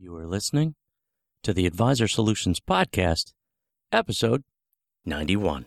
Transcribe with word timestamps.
You 0.00 0.14
are 0.14 0.28
listening 0.28 0.76
to 1.42 1.52
the 1.52 1.66
Advisor 1.66 2.06
Solutions 2.06 2.60
Podcast, 2.60 3.32
episode 3.90 4.44
91. 5.04 5.66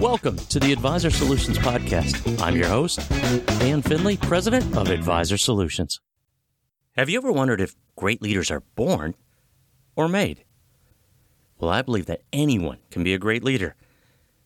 Welcome 0.00 0.38
to 0.38 0.58
the 0.58 0.72
Advisor 0.72 1.10
Solutions 1.10 1.58
Podcast. 1.58 2.40
I'm 2.40 2.56
your 2.56 2.68
host, 2.68 3.06
Dan 3.60 3.82
Finley, 3.82 4.16
president 4.16 4.74
of 4.78 4.88
Advisor 4.88 5.36
Solutions. 5.36 6.00
Have 6.96 7.10
you 7.10 7.18
ever 7.18 7.30
wondered 7.30 7.60
if 7.60 7.76
great 7.96 8.22
leaders 8.22 8.50
are 8.50 8.62
born 8.76 9.14
or 9.94 10.08
made? 10.08 10.46
Well, 11.58 11.70
I 11.70 11.82
believe 11.82 12.06
that 12.06 12.22
anyone 12.32 12.78
can 12.90 13.04
be 13.04 13.12
a 13.12 13.18
great 13.18 13.44
leader 13.44 13.74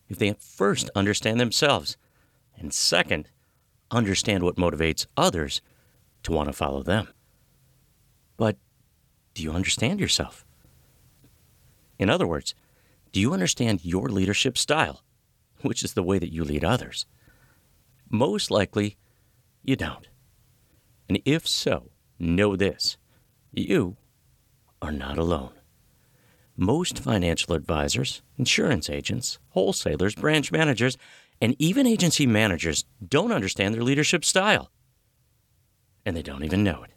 if 0.09 0.19
they 0.19 0.33
first 0.33 0.89
understand 0.93 1.39
themselves, 1.39 1.95
and 2.57 2.73
second, 2.73 3.29
understand 3.91 4.43
what 4.43 4.57
motivates 4.57 5.07
others 5.15 5.61
to 6.23 6.33
want 6.33 6.49
to 6.49 6.53
follow 6.53 6.83
them. 6.83 7.07
But 8.37 8.57
do 9.33 9.43
you 9.43 9.51
understand 9.51 9.99
yourself? 9.99 10.45
In 11.97 12.09
other 12.09 12.27
words, 12.27 12.53
do 13.11 13.19
you 13.19 13.33
understand 13.33 13.85
your 13.85 14.09
leadership 14.09 14.57
style, 14.57 15.01
which 15.61 15.83
is 15.83 15.93
the 15.93 16.03
way 16.03 16.19
that 16.19 16.33
you 16.33 16.43
lead 16.43 16.63
others? 16.63 17.05
Most 18.09 18.51
likely, 18.51 18.97
you 19.63 19.75
don't. 19.75 20.07
And 21.07 21.21
if 21.25 21.47
so, 21.47 21.91
know 22.19 22.55
this 22.55 22.97
you 23.53 23.95
are 24.81 24.91
not 24.91 25.17
alone. 25.17 25.53
Most 26.57 26.99
financial 26.99 27.53
advisors, 27.53 28.21
insurance 28.37 28.89
agents, 28.89 29.39
wholesalers, 29.49 30.15
branch 30.15 30.51
managers, 30.51 30.97
and 31.41 31.55
even 31.59 31.87
agency 31.87 32.25
managers 32.25 32.85
don't 33.05 33.31
understand 33.31 33.73
their 33.73 33.83
leadership 33.83 34.23
style. 34.23 34.71
And 36.05 36.15
they 36.15 36.21
don't 36.21 36.43
even 36.43 36.63
know 36.63 36.83
it. 36.83 36.91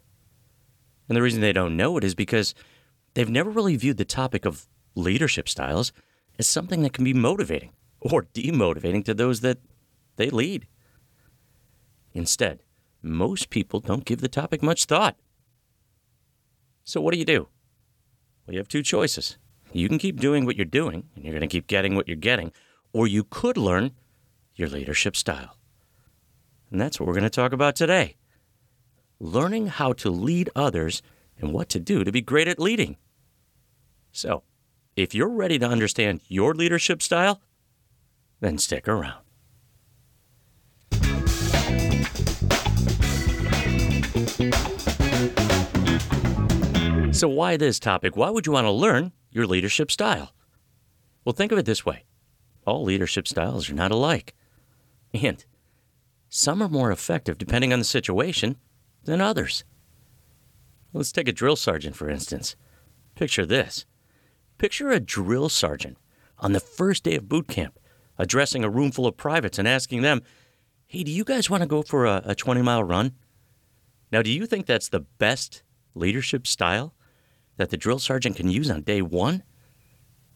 And 1.09 1.15
the 1.15 1.21
reason 1.23 1.41
they 1.41 1.51
don't 1.51 1.75
know 1.75 1.97
it 1.97 2.03
is 2.03 2.13
because 2.15 2.53
they've 3.15 3.29
never 3.29 3.49
really 3.49 3.75
viewed 3.75 3.97
the 3.97 4.05
topic 4.05 4.45
of 4.45 4.67
leadership 4.95 5.49
styles 5.49 5.91
as 6.37 6.47
something 6.47 6.83
that 6.83 6.93
can 6.93 7.03
be 7.03 7.13
motivating 7.13 7.71
or 7.99 8.23
demotivating 8.33 9.03
to 9.05 9.13
those 9.15 9.41
that 9.41 9.57
they 10.15 10.29
lead. 10.29 10.67
Instead, 12.13 12.59
most 13.01 13.49
people 13.49 13.79
don't 13.79 14.05
give 14.05 14.21
the 14.21 14.27
topic 14.27 14.61
much 14.61 14.85
thought. 14.85 15.17
So, 16.83 17.01
what 17.01 17.13
do 17.13 17.19
you 17.19 17.25
do? 17.25 17.47
Well, 18.45 18.53
you 18.53 18.59
have 18.59 18.67
two 18.67 18.83
choices. 18.83 19.37
You 19.71 19.87
can 19.89 19.99
keep 19.99 20.19
doing 20.19 20.45
what 20.45 20.55
you're 20.55 20.65
doing, 20.65 21.09
and 21.15 21.23
you're 21.23 21.33
going 21.33 21.41
to 21.41 21.47
keep 21.47 21.67
getting 21.67 21.95
what 21.95 22.07
you're 22.07 22.17
getting, 22.17 22.51
or 22.93 23.07
you 23.07 23.23
could 23.23 23.57
learn 23.57 23.91
your 24.55 24.67
leadership 24.67 25.15
style. 25.15 25.57
And 26.71 26.81
that's 26.81 26.99
what 26.99 27.07
we're 27.07 27.13
going 27.13 27.23
to 27.23 27.29
talk 27.29 27.53
about 27.53 27.75
today 27.75 28.15
learning 29.19 29.67
how 29.67 29.93
to 29.93 30.09
lead 30.09 30.49
others 30.55 31.01
and 31.37 31.53
what 31.53 31.69
to 31.69 31.79
do 31.79 32.03
to 32.03 32.11
be 32.11 32.21
great 32.21 32.47
at 32.47 32.59
leading. 32.59 32.97
So, 34.11 34.43
if 34.95 35.13
you're 35.13 35.29
ready 35.29 35.59
to 35.59 35.65
understand 35.65 36.21
your 36.27 36.53
leadership 36.53 37.01
style, 37.01 37.41
then 38.39 38.57
stick 38.57 38.87
around. 38.87 39.23
So, 47.13 47.27
why 47.27 47.57
this 47.57 47.79
topic? 47.79 48.15
Why 48.15 48.29
would 48.29 48.45
you 48.45 48.53
want 48.53 48.65
to 48.65 48.71
learn 48.71 49.11
your 49.31 49.45
leadership 49.45 49.91
style? 49.91 50.33
Well, 51.25 51.33
think 51.33 51.51
of 51.51 51.57
it 51.57 51.65
this 51.65 51.85
way 51.85 52.05
all 52.65 52.83
leadership 52.83 53.27
styles 53.27 53.69
are 53.69 53.73
not 53.73 53.91
alike. 53.91 54.35
And 55.13 55.43
some 56.29 56.61
are 56.61 56.69
more 56.69 56.91
effective 56.91 57.37
depending 57.37 57.73
on 57.73 57.79
the 57.79 57.85
situation 57.85 58.57
than 59.03 59.21
others. 59.21 59.63
Let's 60.93 61.11
take 61.11 61.27
a 61.27 61.33
drill 61.33 61.55
sergeant, 61.55 61.95
for 61.95 62.09
instance. 62.09 62.55
Picture 63.15 63.45
this 63.45 63.85
picture 64.57 64.91
a 64.91 64.99
drill 64.99 65.49
sergeant 65.49 65.97
on 66.37 66.51
the 66.51 66.59
first 66.59 67.03
day 67.03 67.15
of 67.15 67.29
boot 67.29 67.47
camp 67.47 67.79
addressing 68.17 68.63
a 68.63 68.69
room 68.69 68.91
full 68.91 69.07
of 69.07 69.17
privates 69.17 69.57
and 69.57 69.67
asking 69.67 70.01
them, 70.01 70.21
Hey, 70.85 71.03
do 71.03 71.11
you 71.11 71.23
guys 71.23 71.49
want 71.49 71.61
to 71.61 71.67
go 71.67 71.81
for 71.81 72.05
a, 72.05 72.21
a 72.25 72.35
20 72.35 72.61
mile 72.61 72.83
run? 72.83 73.13
Now, 74.11 74.21
do 74.21 74.31
you 74.31 74.45
think 74.45 74.65
that's 74.65 74.89
the 74.89 75.01
best 75.01 75.63
leadership 75.95 76.45
style 76.45 76.93
that 77.57 77.69
the 77.69 77.77
drill 77.77 77.99
sergeant 77.99 78.35
can 78.35 78.49
use 78.49 78.69
on 78.69 78.81
day 78.81 79.01
one? 79.01 79.43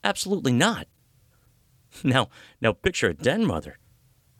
Absolutely 0.04 0.54
not. 0.54 0.88
Now, 2.04 2.30
now 2.60 2.74
picture 2.74 3.10
a 3.10 3.14
den 3.14 3.46
mother, 3.46 3.78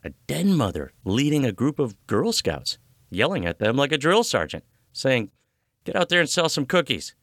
a 0.04 0.10
den 0.26 0.56
mother 0.56 0.92
leading 1.06 1.46
a 1.46 1.52
group 1.52 1.78
of 1.78 1.96
Girl 2.08 2.32
Scouts 2.32 2.80
yelling 3.16 3.46
at 3.46 3.60
them 3.60 3.76
like 3.76 3.92
a 3.92 3.98
drill 3.98 4.24
sergeant, 4.24 4.64
saying, 4.92 5.32
Get 5.84 5.96
out 5.96 6.10
there 6.10 6.22
and 6.22 6.30
sell 6.30 6.50
some 6.50 6.66
cookies. 6.66 7.14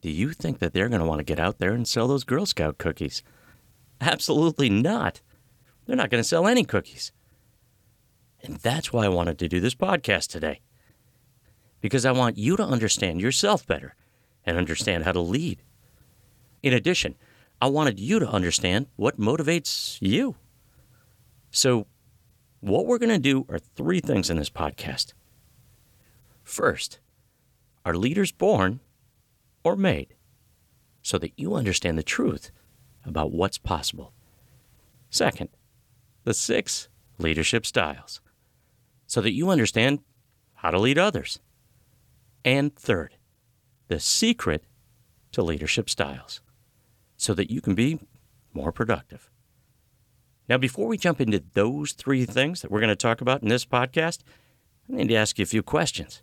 Do 0.00 0.10
you 0.10 0.32
think 0.32 0.58
that 0.60 0.72
they're 0.72 0.88
going 0.88 1.00
to 1.00 1.06
want 1.06 1.18
to 1.18 1.24
get 1.24 1.40
out 1.40 1.58
there 1.58 1.72
and 1.72 1.86
sell 1.86 2.06
those 2.06 2.24
Girl 2.24 2.46
Scout 2.46 2.78
cookies? 2.78 3.22
Absolutely 4.00 4.70
not. 4.70 5.20
They're 5.84 5.96
not 5.96 6.10
going 6.10 6.22
to 6.22 6.28
sell 6.28 6.46
any 6.46 6.64
cookies. 6.64 7.12
And 8.42 8.56
that's 8.58 8.92
why 8.92 9.04
I 9.04 9.08
wanted 9.08 9.38
to 9.40 9.48
do 9.48 9.58
this 9.58 9.74
podcast 9.74 10.28
today. 10.28 10.60
Because 11.80 12.06
I 12.06 12.12
want 12.12 12.38
you 12.38 12.56
to 12.56 12.62
understand 12.62 13.20
yourself 13.20 13.66
better 13.66 13.94
and 14.44 14.56
understand 14.56 15.04
how 15.04 15.12
to 15.12 15.20
lead. 15.20 15.62
In 16.62 16.72
addition, 16.72 17.16
I 17.60 17.68
wanted 17.68 17.98
you 17.98 18.18
to 18.18 18.28
understand 18.28 18.86
what 18.96 19.18
motivates 19.18 19.98
you. 20.00 20.36
So, 21.50 21.86
what 22.66 22.86
we're 22.86 22.98
going 22.98 23.10
to 23.10 23.18
do 23.18 23.46
are 23.48 23.58
three 23.58 24.00
things 24.00 24.28
in 24.28 24.36
this 24.36 24.50
podcast. 24.50 25.12
First, 26.42 26.98
are 27.84 27.94
leaders 27.94 28.32
born 28.32 28.80
or 29.62 29.76
made? 29.76 30.14
So 31.02 31.18
that 31.18 31.32
you 31.36 31.54
understand 31.54 31.96
the 31.96 32.02
truth 32.02 32.50
about 33.04 33.30
what's 33.30 33.58
possible. 33.58 34.12
Second, 35.10 35.50
the 36.24 36.34
six 36.34 36.88
leadership 37.18 37.64
styles. 37.64 38.20
So 39.06 39.20
that 39.20 39.32
you 39.32 39.50
understand 39.50 40.00
how 40.54 40.72
to 40.72 40.78
lead 40.80 40.98
others. 40.98 41.38
And 42.44 42.74
third, 42.74 43.16
the 43.86 44.00
secret 44.00 44.64
to 45.30 45.42
leadership 45.42 45.88
styles. 45.88 46.40
So 47.16 47.32
that 47.34 47.50
you 47.50 47.60
can 47.60 47.76
be 47.76 48.00
more 48.52 48.72
productive. 48.72 49.30
Now, 50.48 50.58
before 50.58 50.86
we 50.86 50.96
jump 50.96 51.20
into 51.20 51.42
those 51.54 51.92
three 51.92 52.24
things 52.24 52.62
that 52.62 52.70
we're 52.70 52.80
going 52.80 52.88
to 52.88 52.96
talk 52.96 53.20
about 53.20 53.42
in 53.42 53.48
this 53.48 53.66
podcast, 53.66 54.20
I 54.88 54.96
need 54.96 55.08
to 55.08 55.16
ask 55.16 55.38
you 55.38 55.42
a 55.42 55.46
few 55.46 55.62
questions. 55.62 56.22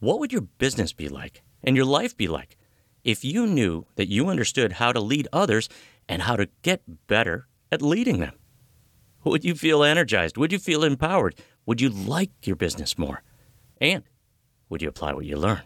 What 0.00 0.18
would 0.18 0.32
your 0.32 0.42
business 0.42 0.92
be 0.92 1.08
like 1.08 1.42
and 1.62 1.76
your 1.76 1.84
life 1.84 2.16
be 2.16 2.26
like 2.26 2.56
if 3.04 3.24
you 3.24 3.46
knew 3.46 3.86
that 3.96 4.08
you 4.08 4.28
understood 4.28 4.72
how 4.72 4.92
to 4.92 5.00
lead 5.00 5.28
others 5.32 5.68
and 6.08 6.22
how 6.22 6.36
to 6.36 6.48
get 6.62 7.06
better 7.06 7.46
at 7.70 7.82
leading 7.82 8.20
them? 8.20 8.34
Would 9.24 9.44
you 9.44 9.54
feel 9.54 9.84
energized? 9.84 10.36
Would 10.36 10.50
you 10.50 10.58
feel 10.58 10.82
empowered? 10.82 11.36
Would 11.66 11.80
you 11.80 11.90
like 11.90 12.30
your 12.44 12.56
business 12.56 12.98
more? 12.98 13.22
And 13.80 14.04
would 14.68 14.82
you 14.82 14.88
apply 14.88 15.12
what 15.12 15.26
you 15.26 15.36
learn? 15.36 15.62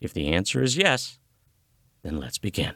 If 0.00 0.12
the 0.12 0.28
answer 0.28 0.62
is 0.62 0.76
yes, 0.76 1.18
then 2.02 2.18
let's 2.18 2.38
begin. 2.38 2.74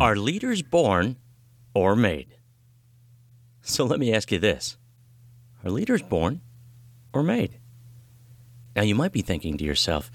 Are 0.00 0.16
leaders 0.16 0.62
born 0.62 1.18
or 1.74 1.94
made? 1.94 2.38
So 3.60 3.84
let 3.84 4.00
me 4.00 4.14
ask 4.14 4.32
you 4.32 4.38
this 4.38 4.78
Are 5.62 5.70
leaders 5.70 6.00
born 6.00 6.40
or 7.12 7.22
made? 7.22 7.58
Now 8.74 8.84
you 8.84 8.94
might 8.94 9.12
be 9.12 9.20
thinking 9.20 9.58
to 9.58 9.64
yourself, 9.64 10.10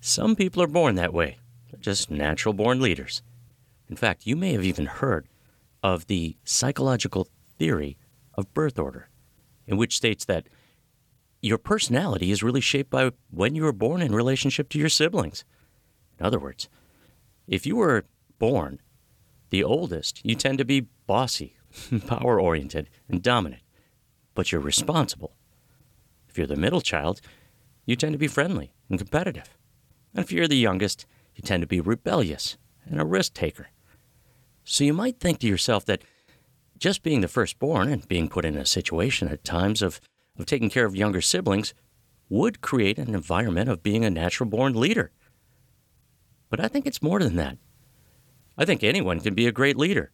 some 0.00 0.34
people 0.34 0.62
are 0.62 0.66
born 0.66 0.94
that 0.94 1.12
way. 1.12 1.36
They're 1.70 1.78
just 1.78 2.10
natural 2.10 2.54
born 2.54 2.80
leaders. 2.80 3.20
In 3.90 3.96
fact, 3.96 4.26
you 4.26 4.34
may 4.34 4.52
have 4.52 4.64
even 4.64 4.86
heard 4.86 5.28
of 5.82 6.06
the 6.06 6.38
psychological 6.44 7.28
theory 7.58 7.98
of 8.32 8.54
birth 8.54 8.78
order, 8.78 9.10
in 9.66 9.76
which 9.76 9.96
states 9.98 10.24
that 10.24 10.46
your 11.42 11.58
personality 11.58 12.30
is 12.30 12.42
really 12.42 12.62
shaped 12.62 12.88
by 12.88 13.10
when 13.30 13.54
you 13.54 13.64
were 13.64 13.72
born 13.72 14.00
in 14.00 14.14
relationship 14.14 14.70
to 14.70 14.78
your 14.78 14.88
siblings. 14.88 15.44
In 16.18 16.26
other 16.26 16.38
words, 16.38 16.68
if 17.46 17.66
you 17.66 17.76
were 17.76 18.04
born 18.38 18.80
the 19.50 19.64
oldest, 19.64 20.24
you 20.24 20.34
tend 20.34 20.58
to 20.58 20.64
be 20.64 20.88
bossy, 21.06 21.56
power 22.06 22.40
oriented, 22.40 22.88
and 23.08 23.22
dominant, 23.22 23.62
but 24.34 24.50
you're 24.50 24.60
responsible. 24.60 25.34
If 26.28 26.38
you're 26.38 26.46
the 26.46 26.56
middle 26.56 26.80
child, 26.80 27.20
you 27.84 27.96
tend 27.96 28.12
to 28.12 28.18
be 28.18 28.28
friendly 28.28 28.72
and 28.88 28.98
competitive. 28.98 29.56
And 30.14 30.24
if 30.24 30.32
you're 30.32 30.48
the 30.48 30.56
youngest, 30.56 31.06
you 31.34 31.42
tend 31.42 31.62
to 31.62 31.66
be 31.66 31.80
rebellious 31.80 32.56
and 32.86 33.00
a 33.00 33.04
risk 33.04 33.34
taker. 33.34 33.68
So 34.64 34.84
you 34.84 34.92
might 34.92 35.18
think 35.18 35.40
to 35.40 35.46
yourself 35.46 35.84
that 35.86 36.02
just 36.78 37.02
being 37.02 37.20
the 37.20 37.28
firstborn 37.28 37.88
and 37.88 38.06
being 38.08 38.28
put 38.28 38.44
in 38.44 38.56
a 38.56 38.66
situation 38.66 39.28
at 39.28 39.44
times 39.44 39.82
of, 39.82 40.00
of 40.38 40.46
taking 40.46 40.70
care 40.70 40.84
of 40.84 40.96
younger 40.96 41.20
siblings 41.20 41.74
would 42.28 42.60
create 42.60 42.98
an 42.98 43.14
environment 43.14 43.68
of 43.68 43.82
being 43.82 44.04
a 44.04 44.10
natural 44.10 44.48
born 44.48 44.74
leader. 44.74 45.10
But 46.52 46.60
I 46.60 46.68
think 46.68 46.86
it's 46.86 47.00
more 47.00 47.18
than 47.18 47.36
that. 47.36 47.56
I 48.58 48.66
think 48.66 48.84
anyone 48.84 49.20
can 49.20 49.34
be 49.34 49.46
a 49.46 49.52
great 49.52 49.78
leader 49.78 50.12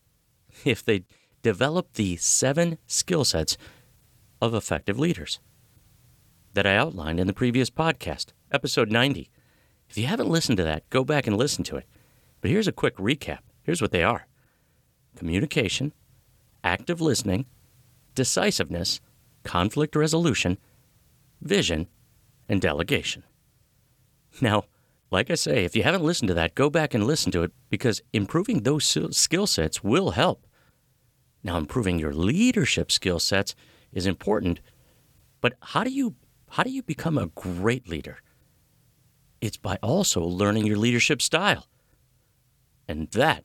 if 0.64 0.85
they 0.85 1.02
develop 1.43 1.94
the 1.94 2.14
seven 2.14 2.79
skill 2.87 3.25
sets 3.25 3.58
of 4.40 4.55
effective 4.55 5.00
leaders 5.00 5.40
that 6.55 6.64
I 6.64 6.76
outlined 6.76 7.19
in 7.19 7.26
the 7.26 7.32
previous 7.32 7.70
podcast, 7.70 8.26
episode 8.52 8.93
90. 8.93 9.29
If 9.90 9.99
you 9.99 10.06
haven't 10.06 10.31
listened 10.31 10.58
to 10.58 10.62
that, 10.62 10.88
go 10.90 11.02
back 11.02 11.26
and 11.26 11.37
listen 11.37 11.64
to 11.64 11.76
it. 11.76 11.87
But 12.41 12.52
here's 12.52 12.69
a 12.69 12.73
quick 12.73 12.96
recap. 12.99 13.41
Here's 13.64 13.82
what 13.82 13.91
they 13.91 14.05
are 14.05 14.29
communication, 15.17 15.93
active 16.62 17.00
listening, 17.00 17.46
decisiveness, 18.14 19.00
conflict 19.43 19.96
resolution, 19.96 20.56
vision, 21.43 21.88
and 22.49 22.61
delegation. 22.61 23.25
Now, 24.41 24.67
like 25.10 25.31
I 25.31 25.34
say, 25.34 25.64
if 25.64 25.75
you 25.75 25.82
haven't 25.82 26.05
listened 26.05 26.28
to 26.28 26.34
that, 26.34 26.55
go 26.55 26.69
back 26.69 26.93
and 26.94 27.06
listen 27.06 27.32
to 27.32 27.43
it 27.43 27.52
because 27.70 28.02
improving 28.12 28.62
those 28.62 28.84
skill 29.16 29.46
sets 29.46 29.82
will 29.82 30.10
help. 30.10 30.46
Now, 31.43 31.56
improving 31.56 31.99
your 31.99 32.12
leadership 32.12 32.93
skill 32.93 33.19
sets 33.19 33.55
is 33.93 34.06
important, 34.06 34.60
but 35.40 35.55
how 35.60 35.84
do 35.84 35.90
you 35.90 36.16
how 36.50 36.62
do 36.62 36.70
you 36.70 36.82
become 36.82 37.16
a 37.16 37.28
great 37.28 37.88
leader? 37.88 38.19
It's 39.40 39.56
by 39.56 39.78
also 39.82 40.22
learning 40.22 40.66
your 40.66 40.78
leadership 40.78 41.22
style. 41.22 41.66
And 42.88 43.08
that 43.10 43.44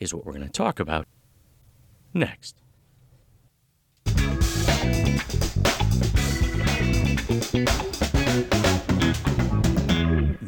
is 0.00 0.12
what 0.12 0.24
we're 0.24 0.32
going 0.32 0.46
to 0.46 0.50
talk 0.50 0.80
about 0.80 1.06
next. 2.12 2.56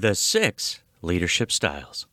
The 0.01 0.15
six 0.15 0.81
leadership 1.03 1.51
styles. 1.51 2.07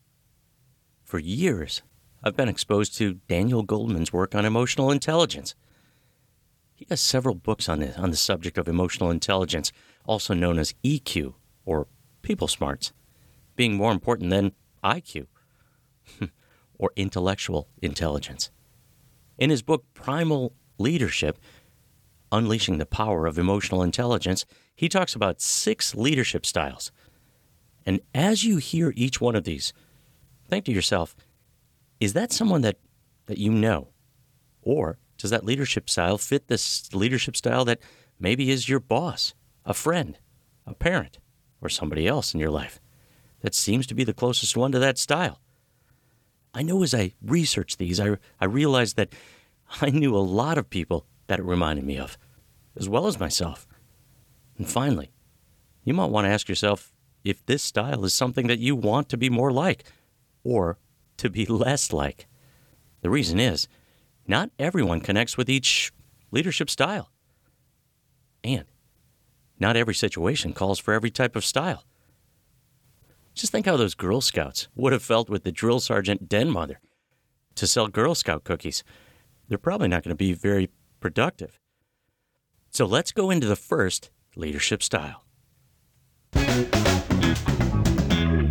For 1.03 1.19
years, 1.19 1.83
I've 2.23 2.35
been 2.35 2.49
exposed 2.49 2.97
to 2.97 3.19
Daniel 3.27 3.63
Goleman's 3.63 4.11
work 4.11 4.33
on 4.33 4.43
emotional 4.43 4.89
intelligence. 4.89 5.53
He 6.73 6.87
has 6.89 6.99
several 6.99 7.35
books 7.35 7.69
on 7.69 7.81
the, 7.81 7.95
on 7.95 8.09
the 8.09 8.17
subject 8.17 8.57
of 8.57 8.67
emotional 8.67 9.11
intelligence, 9.11 9.71
also 10.03 10.33
known 10.33 10.57
as 10.57 10.73
EQ, 10.83 11.35
or 11.63 11.85
people 12.23 12.47
smarts, 12.47 12.91
being 13.55 13.75
more 13.75 13.91
important 13.91 14.31
than 14.31 14.53
IQ, 14.83 15.27
or 16.79 16.89
intellectual 16.95 17.67
intelligence. 17.83 18.49
In 19.37 19.51
his 19.51 19.61
book, 19.61 19.85
Primal 19.93 20.53
Leadership 20.79 21.37
Unleashing 22.31 22.79
the 22.79 22.87
Power 22.87 23.27
of 23.27 23.37
Emotional 23.37 23.83
Intelligence, 23.83 24.43
he 24.75 24.89
talks 24.89 25.13
about 25.13 25.39
six 25.39 25.93
leadership 25.93 26.47
styles. 26.47 26.91
And 27.85 27.99
as 28.13 28.43
you 28.43 28.57
hear 28.57 28.93
each 28.95 29.21
one 29.21 29.35
of 29.35 29.43
these, 29.43 29.73
think 30.47 30.65
to 30.65 30.71
yourself, 30.71 31.15
is 31.99 32.13
that 32.13 32.31
someone 32.31 32.61
that, 32.61 32.77
that 33.27 33.37
you 33.37 33.51
know? 33.51 33.89
Or 34.61 34.97
does 35.17 35.29
that 35.29 35.45
leadership 35.45 35.89
style 35.89 36.17
fit 36.17 36.47
this 36.47 36.93
leadership 36.93 37.35
style 37.35 37.65
that 37.65 37.79
maybe 38.19 38.49
is 38.49 38.67
your 38.67 38.79
boss, 38.79 39.33
a 39.65 39.73
friend, 39.73 40.17
a 40.65 40.73
parent, 40.73 41.19
or 41.61 41.69
somebody 41.69 42.07
else 42.07 42.33
in 42.33 42.39
your 42.39 42.49
life 42.49 42.79
that 43.41 43.55
seems 43.55 43.85
to 43.87 43.95
be 43.95 44.03
the 44.03 44.13
closest 44.13 44.57
one 44.57 44.71
to 44.71 44.79
that 44.79 44.97
style? 44.97 45.39
I 46.53 46.63
know 46.63 46.83
as 46.83 46.93
I 46.93 47.13
researched 47.21 47.77
these, 47.77 47.99
I, 47.99 48.17
I 48.39 48.45
realized 48.45 48.95
that 48.95 49.13
I 49.81 49.89
knew 49.89 50.15
a 50.15 50.19
lot 50.19 50.57
of 50.57 50.69
people 50.69 51.05
that 51.27 51.39
it 51.39 51.45
reminded 51.45 51.85
me 51.85 51.97
of, 51.97 52.17
as 52.77 52.87
well 52.87 53.07
as 53.07 53.19
myself. 53.19 53.67
And 54.57 54.69
finally, 54.69 55.11
you 55.83 55.93
might 55.93 56.09
want 56.09 56.25
to 56.25 56.31
ask 56.31 56.47
yourself 56.47 56.93
if 57.25 57.45
this 57.45 57.63
style 57.63 58.05
is 58.05 58.13
something 58.13 58.47
that 58.47 58.59
you 58.59 58.75
want 58.75 59.09
to 59.09 59.17
be 59.17 59.29
more 59.29 59.51
like, 59.51 59.83
or 60.43 60.77
to 61.17 61.29
be 61.29 61.45
less 61.47 61.91
like. 61.91 62.27
The 63.01 63.09
reason 63.09 63.39
is, 63.39 63.67
not 64.27 64.51
everyone 64.57 65.01
connects 65.01 65.35
with 65.35 65.49
each 65.49 65.91
leadership 66.31 66.69
style. 66.69 67.11
And 68.43 68.65
not 69.59 69.75
every 69.75 69.95
situation 69.95 70.53
calls 70.53 70.79
for 70.79 70.93
every 70.93 71.11
type 71.11 71.35
of 71.35 71.43
style. 71.43 71.83
Just 73.33 73.51
think 73.51 73.65
how 73.65 73.75
those 73.75 73.95
Girl 73.95 74.21
Scouts 74.21 74.67
would 74.75 74.93
have 74.93 75.03
felt 75.03 75.29
with 75.29 75.43
the 75.43 75.51
drill 75.51 75.79
sergeant 75.79 76.29
den 76.29 76.49
mother 76.49 76.79
to 77.55 77.67
sell 77.67 77.87
Girl 77.87 78.15
Scout 78.15 78.43
cookies. 78.43 78.83
They're 79.47 79.57
probably 79.57 79.87
not 79.87 80.03
going 80.03 80.11
to 80.11 80.15
be 80.15 80.33
very 80.33 80.69
productive. 80.99 81.59
So 82.69 82.85
let's 82.85 83.11
go 83.11 83.29
into 83.29 83.47
the 83.47 83.55
first 83.55 84.09
leadership 84.35 84.83
style. 84.83 85.23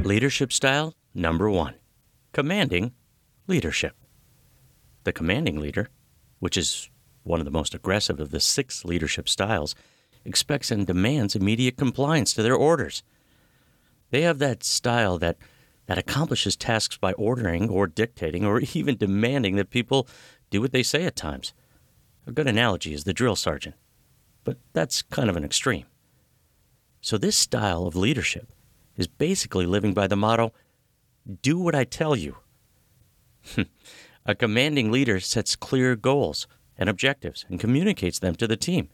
Leadership 0.04 0.52
style 0.52 0.94
number 1.14 1.48
one 1.48 1.74
commanding 2.32 2.92
leadership. 3.46 3.94
The 5.04 5.12
commanding 5.12 5.60
leader, 5.60 5.88
which 6.40 6.56
is 6.56 6.90
one 7.22 7.40
of 7.40 7.44
the 7.44 7.50
most 7.50 7.74
aggressive 7.74 8.20
of 8.20 8.30
the 8.30 8.40
six 8.40 8.84
leadership 8.84 9.28
styles, 9.28 9.74
expects 10.24 10.70
and 10.70 10.86
demands 10.86 11.36
immediate 11.36 11.76
compliance 11.76 12.32
to 12.34 12.42
their 12.42 12.54
orders. 12.56 13.02
They 14.10 14.22
have 14.22 14.38
that 14.38 14.64
style 14.64 15.18
that, 15.18 15.36
that 15.86 15.98
accomplishes 15.98 16.56
tasks 16.56 16.96
by 16.96 17.12
ordering 17.12 17.68
or 17.68 17.86
dictating 17.86 18.44
or 18.44 18.60
even 18.74 18.96
demanding 18.96 19.56
that 19.56 19.70
people 19.70 20.08
do 20.50 20.60
what 20.60 20.72
they 20.72 20.82
say 20.82 21.04
at 21.04 21.16
times. 21.16 21.52
A 22.26 22.32
good 22.32 22.46
analogy 22.46 22.94
is 22.94 23.04
the 23.04 23.12
drill 23.12 23.36
sergeant, 23.36 23.74
but 24.44 24.58
that's 24.72 25.02
kind 25.02 25.28
of 25.28 25.36
an 25.36 25.44
extreme. 25.44 25.86
So, 27.00 27.18
this 27.18 27.36
style 27.36 27.86
of 27.86 27.96
leadership 27.96 28.50
is 28.96 29.06
basically 29.06 29.66
living 29.66 29.92
by 29.92 30.06
the 30.06 30.16
motto 30.16 30.52
do 31.42 31.58
what 31.58 31.74
I 31.74 31.84
tell 31.84 32.16
you. 32.16 32.36
a 34.26 34.34
commanding 34.34 34.90
leader 34.90 35.20
sets 35.20 35.56
clear 35.56 35.96
goals 35.96 36.46
and 36.76 36.88
objectives 36.88 37.44
and 37.48 37.60
communicates 37.60 38.18
them 38.18 38.34
to 38.36 38.46
the 38.46 38.56
team, 38.56 38.88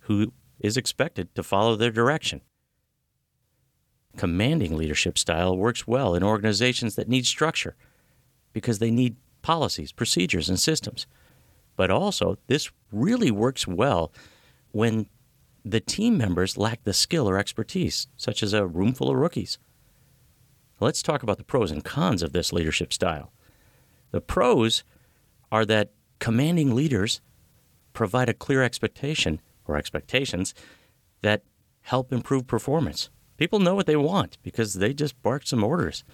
who 0.00 0.32
is 0.60 0.76
expected 0.76 1.34
to 1.34 1.42
follow 1.42 1.76
their 1.76 1.90
direction. 1.90 2.42
Commanding 4.16 4.76
leadership 4.76 5.16
style 5.16 5.56
works 5.56 5.86
well 5.86 6.14
in 6.14 6.22
organizations 6.22 6.96
that 6.96 7.08
need 7.08 7.26
structure 7.26 7.76
because 8.52 8.78
they 8.78 8.90
need 8.90 9.16
policies, 9.42 9.92
procedures, 9.92 10.48
and 10.48 10.58
systems. 10.58 11.06
But 11.76 11.90
also, 11.90 12.38
this 12.48 12.70
really 12.90 13.30
works 13.30 13.68
well 13.68 14.12
when 14.72 15.06
the 15.70 15.80
team 15.80 16.16
members 16.16 16.56
lack 16.56 16.84
the 16.84 16.92
skill 16.92 17.28
or 17.28 17.38
expertise, 17.38 18.06
such 18.16 18.42
as 18.42 18.52
a 18.52 18.66
room 18.66 18.94
full 18.94 19.10
of 19.10 19.16
rookies. 19.16 19.58
Let's 20.80 21.02
talk 21.02 21.22
about 21.22 21.38
the 21.38 21.44
pros 21.44 21.70
and 21.70 21.84
cons 21.84 22.22
of 22.22 22.32
this 22.32 22.52
leadership 22.52 22.92
style. 22.92 23.32
The 24.10 24.20
pros 24.20 24.84
are 25.52 25.66
that 25.66 25.90
commanding 26.20 26.74
leaders 26.74 27.20
provide 27.92 28.28
a 28.28 28.34
clear 28.34 28.62
expectation 28.62 29.40
or 29.66 29.76
expectations 29.76 30.54
that 31.22 31.42
help 31.82 32.12
improve 32.12 32.46
performance. 32.46 33.10
People 33.36 33.58
know 33.58 33.74
what 33.74 33.86
they 33.86 33.96
want 33.96 34.38
because 34.42 34.74
they 34.74 34.94
just 34.94 35.20
bark 35.22 35.46
some 35.46 35.64
orders. 35.64 36.04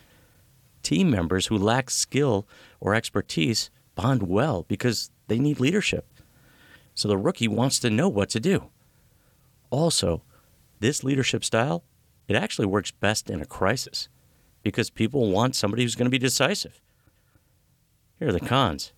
Team 0.82 1.10
members 1.10 1.46
who 1.46 1.56
lack 1.56 1.90
skill 1.90 2.48
or 2.80 2.94
expertise 2.94 3.70
bond 3.94 4.24
well 4.24 4.64
because 4.66 5.10
they 5.28 5.38
need 5.38 5.60
leadership. 5.60 6.06
So 6.94 7.08
the 7.08 7.16
rookie 7.16 7.48
wants 7.48 7.78
to 7.80 7.90
know 7.90 8.08
what 8.08 8.30
to 8.30 8.40
do. 8.40 8.70
Also, 9.74 10.22
this 10.78 11.02
leadership 11.02 11.42
style, 11.42 11.82
it 12.28 12.36
actually 12.36 12.64
works 12.64 12.92
best 12.92 13.28
in 13.28 13.42
a 13.42 13.44
crisis 13.44 14.08
because 14.62 14.88
people 14.88 15.32
want 15.32 15.56
somebody 15.56 15.82
who's 15.82 15.96
going 15.96 16.06
to 16.06 16.10
be 16.10 16.16
decisive. 16.16 16.80
Here 18.20 18.28
are 18.28 18.32
the 18.32 18.38
cons. 18.38 18.92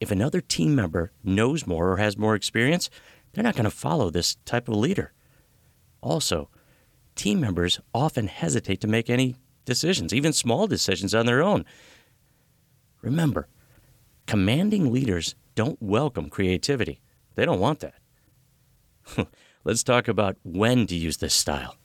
If 0.00 0.10
another 0.10 0.42
team 0.42 0.74
member 0.74 1.10
knows 1.22 1.66
more 1.66 1.90
or 1.90 1.96
has 1.96 2.18
more 2.18 2.34
experience, 2.34 2.90
they're 3.32 3.42
not 3.42 3.54
going 3.54 3.64
to 3.64 3.70
follow 3.70 4.10
this 4.10 4.36
type 4.44 4.68
of 4.68 4.76
leader. 4.76 5.14
Also, 6.02 6.50
team 7.16 7.40
members 7.40 7.80
often 7.94 8.26
hesitate 8.26 8.82
to 8.82 8.86
make 8.86 9.08
any 9.08 9.36
decisions, 9.64 10.12
even 10.12 10.34
small 10.34 10.66
decisions 10.66 11.14
on 11.14 11.24
their 11.24 11.42
own. 11.42 11.64
Remember, 13.00 13.48
commanding 14.26 14.92
leaders 14.92 15.34
don't 15.54 15.80
welcome 15.80 16.28
creativity. 16.28 17.00
They 17.36 17.46
don't 17.46 17.58
want 17.58 17.80
that. 17.80 17.94
Let's 19.64 19.82
talk 19.82 20.08
about 20.08 20.36
when 20.42 20.86
to 20.88 20.94
use 20.94 21.16
this 21.16 21.34
style. 21.34 21.76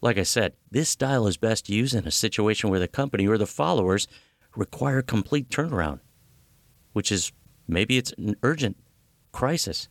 Like 0.00 0.16
I 0.16 0.22
said, 0.22 0.54
this 0.70 0.88
style 0.88 1.26
is 1.26 1.36
best 1.36 1.68
used 1.68 1.94
in 1.94 2.06
a 2.06 2.10
situation 2.10 2.70
where 2.70 2.80
the 2.80 2.88
company 2.88 3.28
or 3.28 3.36
the 3.36 3.46
followers 3.46 4.08
require 4.56 5.02
complete 5.02 5.50
turnaround, 5.50 6.00
which 6.94 7.12
is 7.12 7.32
maybe 7.68 7.98
it's 7.98 8.12
an 8.12 8.34
urgent 8.42 8.78
crisis, 9.30 9.88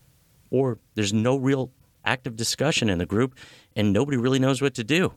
or 0.49 0.79
there's 0.95 1.13
no 1.13 1.35
real 1.37 1.71
active 2.03 2.35
discussion 2.35 2.89
in 2.89 2.97
the 2.97 3.05
group 3.05 3.35
and 3.75 3.93
nobody 3.93 4.17
really 4.17 4.39
knows 4.39 4.59
what 4.59 4.73
to 4.73 4.83
do. 4.83 5.13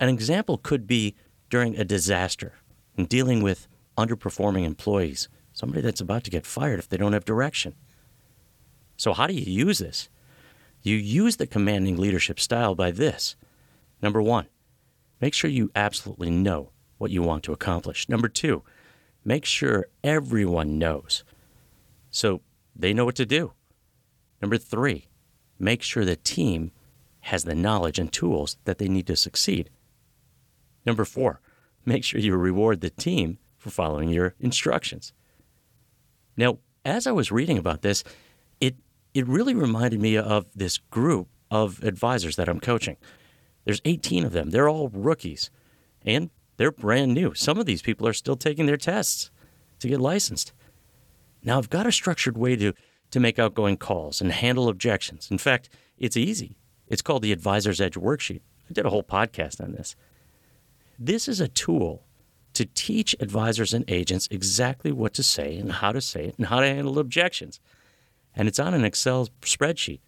An 0.00 0.08
example 0.08 0.58
could 0.58 0.88
be 0.88 1.14
during 1.50 1.76
a 1.76 1.84
disaster 1.84 2.54
and 2.96 3.08
dealing 3.08 3.44
with 3.44 3.68
underperforming 3.96 4.64
employees, 4.64 5.28
somebody 5.52 5.82
that's 5.82 6.00
about 6.00 6.24
to 6.24 6.30
get 6.32 6.44
fired 6.44 6.80
if 6.80 6.88
they 6.88 6.96
don't 6.96 7.12
have 7.12 7.24
direction. 7.24 7.76
So, 8.96 9.12
how 9.12 9.28
do 9.28 9.34
you 9.34 9.52
use 9.52 9.78
this? 9.78 10.08
You 10.82 10.96
use 10.96 11.36
the 11.36 11.46
commanding 11.46 11.96
leadership 11.96 12.38
style 12.40 12.74
by 12.74 12.90
this 12.90 13.36
Number 14.02 14.22
one, 14.22 14.46
make 15.20 15.34
sure 15.34 15.50
you 15.50 15.70
absolutely 15.74 16.30
know 16.30 16.70
what 16.98 17.10
you 17.10 17.22
want 17.22 17.44
to 17.44 17.52
accomplish. 17.52 18.08
Number 18.08 18.28
two, 18.28 18.62
make 19.24 19.44
sure 19.44 19.88
everyone 20.04 20.78
knows 20.78 21.24
so 22.10 22.40
they 22.74 22.94
know 22.94 23.04
what 23.04 23.16
to 23.16 23.26
do. 23.26 23.52
Number 24.40 24.56
three, 24.56 25.08
make 25.58 25.82
sure 25.82 26.04
the 26.04 26.16
team 26.16 26.70
has 27.20 27.44
the 27.44 27.54
knowledge 27.54 27.98
and 27.98 28.12
tools 28.12 28.56
that 28.64 28.78
they 28.78 28.88
need 28.88 29.06
to 29.08 29.16
succeed. 29.16 29.68
Number 30.86 31.04
four, 31.04 31.40
make 31.84 32.04
sure 32.04 32.20
you 32.20 32.36
reward 32.36 32.80
the 32.80 32.90
team 32.90 33.38
for 33.56 33.70
following 33.70 34.08
your 34.08 34.34
instructions. 34.38 35.12
Now, 36.36 36.58
as 36.84 37.06
I 37.06 37.12
was 37.12 37.32
reading 37.32 37.58
about 37.58 37.82
this, 37.82 38.04
it 39.18 39.26
really 39.26 39.54
reminded 39.54 40.00
me 40.00 40.16
of 40.16 40.46
this 40.54 40.78
group 40.78 41.26
of 41.50 41.82
advisors 41.82 42.36
that 42.36 42.48
I'm 42.48 42.60
coaching. 42.60 42.96
There's 43.64 43.80
18 43.84 44.24
of 44.24 44.32
them. 44.32 44.50
They're 44.50 44.68
all 44.68 44.90
rookies 44.90 45.50
and 46.04 46.30
they're 46.56 46.70
brand 46.70 47.14
new. 47.14 47.34
Some 47.34 47.58
of 47.58 47.66
these 47.66 47.82
people 47.82 48.06
are 48.06 48.12
still 48.12 48.36
taking 48.36 48.66
their 48.66 48.76
tests 48.76 49.32
to 49.80 49.88
get 49.88 50.00
licensed. 50.00 50.52
Now, 51.42 51.58
I've 51.58 51.68
got 51.68 51.86
a 51.86 51.92
structured 51.92 52.38
way 52.38 52.54
to, 52.56 52.72
to 53.10 53.18
make 53.18 53.40
outgoing 53.40 53.76
calls 53.76 54.20
and 54.20 54.30
handle 54.30 54.68
objections. 54.68 55.28
In 55.32 55.38
fact, 55.38 55.68
it's 55.98 56.16
easy. 56.16 56.56
It's 56.86 57.02
called 57.02 57.22
the 57.22 57.32
Advisor's 57.32 57.80
Edge 57.80 57.94
Worksheet. 57.94 58.42
I 58.70 58.72
did 58.72 58.86
a 58.86 58.90
whole 58.90 59.02
podcast 59.02 59.60
on 59.60 59.72
this. 59.72 59.96
This 60.96 61.26
is 61.26 61.40
a 61.40 61.48
tool 61.48 62.04
to 62.54 62.66
teach 62.66 63.16
advisors 63.18 63.74
and 63.74 63.84
agents 63.88 64.28
exactly 64.30 64.92
what 64.92 65.12
to 65.14 65.24
say 65.24 65.56
and 65.56 65.72
how 65.72 65.90
to 65.90 66.00
say 66.00 66.26
it 66.26 66.36
and 66.38 66.46
how 66.46 66.60
to 66.60 66.66
handle 66.66 67.00
objections. 67.00 67.58
And 68.34 68.48
it's 68.48 68.58
on 68.58 68.74
an 68.74 68.84
Excel 68.84 69.28
spreadsheet. 69.42 70.00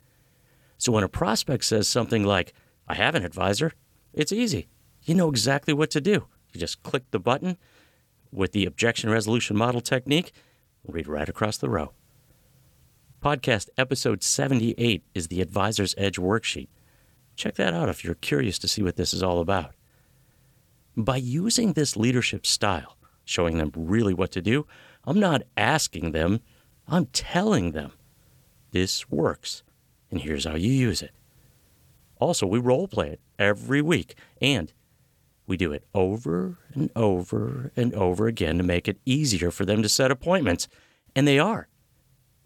So 0.79 0.93
when 0.93 1.05
a 1.05 1.09
prospect 1.09 1.65
says 1.65 1.89
something 1.89 2.25
like, 2.25 2.55
I 2.89 2.95
have 2.95 3.15
an 3.15 3.25
advisor, 3.25 3.73
it's 4.13 4.33
easy. 4.33 4.69
You 5.03 5.15
know 5.15 5.29
exactly 5.29 5.75
what 5.75 5.91
to 5.91 6.01
do. 6.01 6.27
You 6.53 6.61
just 6.61 6.83
click 6.83 7.05
the 7.11 7.21
button 7.21 7.57
with 8.33 8.53
the 8.53 8.67
objection 8.67 9.11
resolution 9.11 9.57
model 9.57 9.81
technique, 9.81 10.33
read 10.87 11.07
right 11.07 11.29
across 11.29 11.57
the 11.57 11.69
row. 11.69 11.93
Podcast 13.23 13.69
episode 13.77 14.23
78 14.23 15.05
is 15.15 15.29
the 15.29 15.43
Advisor's 15.43 15.95
Edge 15.99 16.17
worksheet. 16.17 16.69
Check 17.37 17.57
that 17.57 17.75
out 17.75 17.89
if 17.89 18.05
you're 18.05 18.15
curious 18.15 18.59
to 18.59 18.69
see 18.69 18.83
what 18.83 18.97
this 18.97 19.13
is 19.13 19.23
all 19.23 19.41
about. 19.41 19.75
By 20.97 21.17
using 21.17 21.73
this 21.73 21.97
leadership 21.97 22.47
style, 22.47 22.97
showing 23.25 23.59
them 23.59 23.73
really 23.75 24.15
what 24.15 24.33
to 24.33 24.43
do, 24.43 24.67
I'm 25.05 25.21
not 25.21 25.43
asking 25.57 26.13
them, 26.13 26.41
I'm 26.89 27.07
telling 27.07 27.73
them 27.73 27.93
this 28.71 29.11
works, 29.11 29.63
and 30.11 30.21
here's 30.21 30.45
how 30.45 30.55
you 30.55 30.71
use 30.71 31.03
it. 31.03 31.13
Also, 32.19 32.47
we 32.47 32.59
role 32.59 32.87
play 32.87 33.09
it 33.09 33.21
every 33.39 33.81
week, 33.81 34.15
and 34.41 34.73
we 35.47 35.57
do 35.57 35.73
it 35.73 35.85
over 35.95 36.59
and 36.75 36.91
over 36.95 37.73
and 37.77 37.95
over 37.95 38.27
again 38.27 38.59
to 38.59 38.63
make 38.63 38.87
it 38.87 39.01
easier 39.05 39.51
for 39.51 39.65
them 39.65 39.83
to 39.83 39.89
set 39.89 40.11
appointments, 40.11 40.69
and 41.17 41.27
they 41.27 41.39
are. 41.39 41.69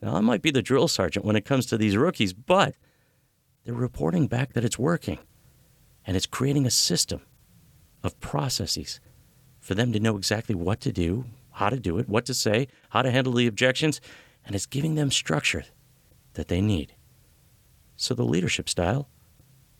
Now, 0.01 0.17
I 0.17 0.21
might 0.21 0.43
be 0.43 0.51
the 0.51 0.63
drill 0.63 0.89
sergeant 0.89 1.25
when 1.25 1.37
it 1.37 1.45
comes 1.45 1.67
to 1.67 1.79
these 1.79 1.97
rookies, 1.97 2.33
but 2.33 2.75
they're 3.65 3.75
reporting 3.75 4.27
back 4.27 4.53
that 4.53 4.65
it's 4.65 4.79
working, 4.79 5.19
and 6.07 6.17
it's 6.17 6.27
creating 6.27 6.67
a 6.67 6.71
system 6.71 7.23
of 8.03 8.21
processes 8.21 9.01
for 9.61 9.75
them 9.75 9.93
to 9.93 10.01
know 10.01 10.17
exactly 10.17 10.55
what 10.55 10.81
to 10.83 10.93
do, 10.93 11.25
how 11.53 11.71
to 11.71 11.81
do 11.81 11.99
it, 11.99 12.09
what 12.09 12.27
to 12.27 12.35
say, 12.35 12.69
how 12.91 13.03
to 13.03 13.11
handle 13.11 13.33
the 13.33 13.47
objections, 13.47 14.01
and 14.45 14.55
it's 14.55 14.67
giving 14.67 14.95
them 14.95 15.11
structure 15.11 15.65
that 16.35 16.49
they 16.49 16.61
need. 16.61 16.95
So 17.97 18.15
the 18.15 18.25
leadership 18.25 18.69
style 18.69 19.09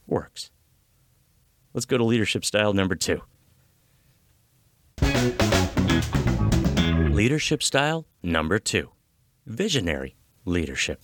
works. 0.07 0.51
Let's 1.73 1.85
go 1.85 1.97
to 1.97 2.03
leadership 2.03 2.45
style 2.45 2.73
number 2.73 2.95
two. 2.95 3.21
Leadership 7.11 7.63
style 7.63 8.05
number 8.23 8.59
two 8.59 8.91
visionary 9.45 10.15
leadership. 10.43 11.01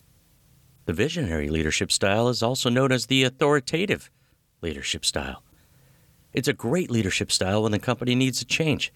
The 0.85 0.93
visionary 0.93 1.49
leadership 1.49 1.91
style 1.91 2.27
is 2.27 2.41
also 2.41 2.69
known 2.69 2.91
as 2.91 3.05
the 3.05 3.23
authoritative 3.23 4.09
leadership 4.61 5.05
style. 5.05 5.43
It's 6.33 6.47
a 6.47 6.53
great 6.53 6.89
leadership 6.89 7.31
style 7.31 7.63
when 7.63 7.71
the 7.71 7.79
company 7.79 8.15
needs 8.15 8.41
a 8.41 8.45
change 8.45 8.91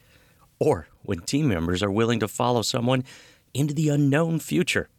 or 0.59 0.87
when 1.03 1.19
team 1.19 1.47
members 1.47 1.83
are 1.83 1.91
willing 1.91 2.19
to 2.21 2.27
follow 2.27 2.61
someone 2.61 3.03
into 3.53 3.73
the 3.73 3.89
unknown 3.89 4.39
future. 4.39 4.89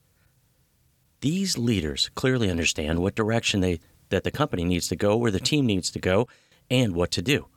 These 1.26 1.58
leaders 1.58 2.08
clearly 2.14 2.48
understand 2.48 3.00
what 3.00 3.16
direction 3.16 3.58
they 3.58 3.80
that 4.10 4.22
the 4.22 4.30
company 4.30 4.62
needs 4.62 4.86
to 4.86 4.94
go, 4.94 5.16
where 5.16 5.32
the 5.32 5.40
team 5.40 5.66
needs 5.66 5.90
to 5.90 5.98
go, 5.98 6.28
and 6.70 6.94
what 6.94 7.10
to 7.10 7.20
do. 7.20 7.48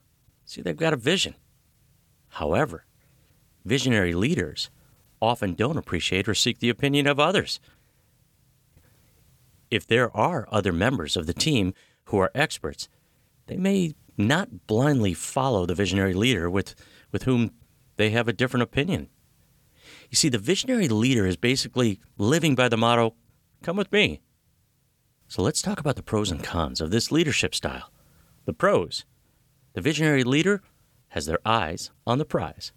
See, 0.43 0.63
they've 0.63 0.75
got 0.75 0.93
a 0.93 0.97
vision. 0.97 1.35
However, 2.29 2.85
visionary 3.63 4.15
leaders 4.15 4.71
often 5.21 5.53
don't 5.53 5.77
appreciate 5.77 6.27
or 6.27 6.33
seek 6.33 6.57
the 6.57 6.71
opinion 6.71 7.05
of 7.05 7.19
others. 7.19 7.59
If 9.69 9.85
there 9.85 10.09
are 10.17 10.47
other 10.51 10.73
members 10.73 11.15
of 11.15 11.27
the 11.27 11.33
team 11.35 11.75
who 12.05 12.17
are 12.17 12.31
experts, 12.33 12.89
they 13.45 13.57
may 13.57 13.93
not 14.17 14.65
blindly 14.65 15.13
follow 15.13 15.67
the 15.67 15.75
visionary 15.75 16.15
leader 16.15 16.49
with, 16.49 16.73
with 17.11 17.21
whom 17.25 17.51
they 17.97 18.09
have 18.09 18.27
a 18.27 18.33
different 18.33 18.63
opinion. 18.63 19.09
You 20.09 20.15
see, 20.15 20.29
the 20.29 20.39
visionary 20.39 20.87
leader 20.87 21.27
is 21.27 21.37
basically 21.37 21.99
living 22.17 22.55
by 22.55 22.67
the 22.67 22.75
motto 22.75 23.13
come 23.63 23.77
with 23.77 23.91
me. 23.91 24.21
So 25.27 25.41
let's 25.41 25.61
talk 25.61 25.79
about 25.79 25.95
the 25.95 26.03
pros 26.03 26.31
and 26.31 26.43
cons 26.43 26.81
of 26.81 26.91
this 26.91 27.11
leadership 27.11 27.53
style. 27.53 27.91
The 28.45 28.53
pros 28.53 29.05
the 29.73 29.81
visionary 29.81 30.23
leader 30.23 30.61
has 31.09 31.25
their 31.25 31.39
eyes 31.45 31.91
on 32.05 32.17
the 32.17 32.25
prize. 32.25 32.71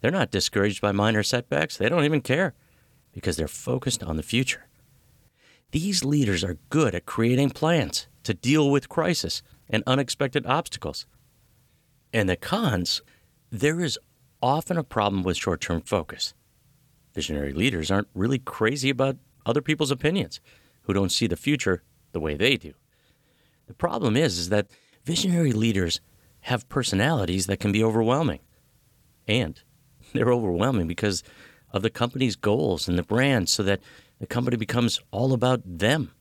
They're 0.00 0.10
not 0.10 0.30
discouraged 0.30 0.80
by 0.80 0.92
minor 0.92 1.22
setbacks, 1.22 1.76
they 1.76 1.88
don't 1.88 2.04
even 2.04 2.20
care 2.20 2.54
because 3.12 3.36
they're 3.36 3.48
focused 3.48 4.02
on 4.02 4.16
the 4.16 4.22
future. 4.22 4.68
These 5.72 6.04
leaders 6.04 6.44
are 6.44 6.58
good 6.68 6.94
at 6.94 7.06
creating 7.06 7.50
plans 7.50 8.06
to 8.24 8.34
deal 8.34 8.70
with 8.70 8.88
crisis 8.88 9.42
and 9.68 9.82
unexpected 9.86 10.46
obstacles. 10.46 11.06
And 12.12 12.28
the 12.28 12.36
cons, 12.36 13.02
there 13.50 13.80
is 13.80 13.98
often 14.42 14.76
a 14.76 14.84
problem 14.84 15.22
with 15.22 15.36
short 15.36 15.60
term 15.60 15.80
focus. 15.82 16.34
Visionary 17.14 17.52
leaders 17.52 17.90
aren't 17.90 18.08
really 18.14 18.38
crazy 18.38 18.90
about 18.90 19.16
other 19.50 19.60
people's 19.60 19.90
opinions 19.90 20.40
who 20.82 20.92
don't 20.92 21.12
see 21.12 21.26
the 21.26 21.36
future 21.36 21.82
the 22.12 22.20
way 22.20 22.36
they 22.36 22.56
do. 22.56 22.72
The 23.66 23.74
problem 23.74 24.16
is, 24.16 24.38
is 24.38 24.48
that 24.48 24.68
visionary 25.04 25.52
leaders 25.52 26.00
have 26.42 26.68
personalities 26.68 27.46
that 27.46 27.60
can 27.60 27.72
be 27.72 27.84
overwhelming. 27.84 28.40
And 29.28 29.60
they're 30.12 30.32
overwhelming 30.32 30.86
because 30.86 31.22
of 31.72 31.82
the 31.82 31.90
company's 31.90 32.36
goals 32.36 32.88
and 32.88 32.98
the 32.98 33.02
brand 33.02 33.48
so 33.48 33.62
that 33.64 33.80
the 34.18 34.26
company 34.26 34.56
becomes 34.56 35.00
all 35.10 35.32
about 35.32 35.62
them. 35.64 36.12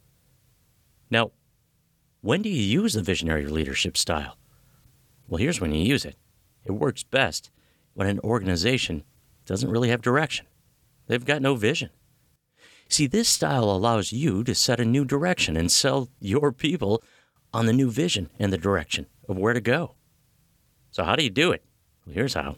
Now, 1.09 1.31
when 2.21 2.41
do 2.41 2.49
you 2.49 2.81
use 2.81 2.93
the 2.93 3.01
visionary 3.01 3.45
leadership 3.45 3.97
style? 3.97 4.37
Well, 5.27 5.37
here's 5.37 5.61
when 5.61 5.73
you 5.73 5.83
use 5.83 6.05
it. 6.05 6.17
It 6.65 6.71
works 6.71 7.03
best 7.03 7.49
when 7.93 8.07
an 8.07 8.19
organization 8.19 9.03
doesn't 9.45 9.69
really 9.69 9.89
have 9.89 10.01
direction. 10.01 10.45
They've 11.07 11.23
got 11.25 11.41
no 11.41 11.55
vision. 11.55 11.89
See, 12.89 13.05
this 13.05 13.29
style 13.29 13.65
allows 13.65 14.11
you 14.11 14.43
to 14.43 14.55
set 14.55 14.79
a 14.79 14.85
new 14.85 15.05
direction 15.05 15.55
and 15.55 15.71
sell 15.71 16.09
your 16.19 16.51
people 16.51 17.03
on 17.53 17.67
the 17.67 17.73
new 17.73 17.91
vision 17.91 18.29
and 18.39 18.51
the 18.51 18.57
direction 18.57 19.05
of 19.27 19.37
where 19.37 19.53
to 19.53 19.61
go. 19.61 19.95
So, 20.91 21.03
how 21.03 21.15
do 21.15 21.23
you 21.23 21.29
do 21.29 21.51
it? 21.51 21.63
Well, 22.05 22.15
here's 22.15 22.33
how. 22.33 22.55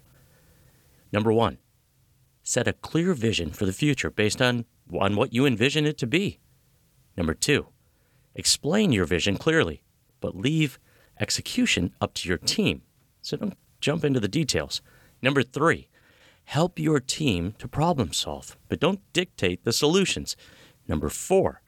Number 1.12 1.34
one, 1.34 1.58
set 2.44 2.68
a 2.68 2.74
clear 2.74 3.14
vision 3.14 3.52
for 3.52 3.66
the 3.66 3.74
future 3.74 4.10
based 4.10 4.42
on, 4.42 4.64
on 4.98 5.18
what 5.18 5.34
you 5.34 5.46
envision 5.46 5.86
it 5.86 5.98
to 5.98 6.08
be. 6.08 6.40
Number 7.18 7.34
two, 7.34 7.68
explain 8.34 8.94
your 8.94 9.06
vision 9.06 9.38
clearly, 9.38 9.84
but 10.22 10.36
leave 10.38 10.80
execution 11.20 11.94
up 12.00 12.14
to 12.16 12.30
your 12.30 12.38
team. 12.38 12.84
So 13.22 13.36
don't 13.36 13.58
jump 13.82 14.06
into 14.06 14.22
the 14.22 14.30
details. 14.30 14.82
Number 15.22 15.44
three, 15.44 15.90
help 16.52 16.78
your 16.78 17.00
team 17.00 17.56
to 17.58 17.66
problem 17.66 18.12
solve, 18.12 18.58
but 18.68 18.78
don't 18.78 19.00
dictate 19.14 19.64
the 19.64 19.72
solutions. 19.72 20.36
Number 20.86 21.08
four, 21.08 21.62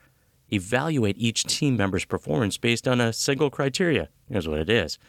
evaluate 0.51 1.15
each 1.17 1.45
team 1.45 1.77
member's 1.77 2.03
performance 2.03 2.57
based 2.57 2.85
on 2.85 2.99
a 2.99 3.13
single 3.13 3.49
criteria. 3.49 4.09
Here's 4.27 4.45
what 4.45 4.59
it 4.59 4.69
is 4.69 4.99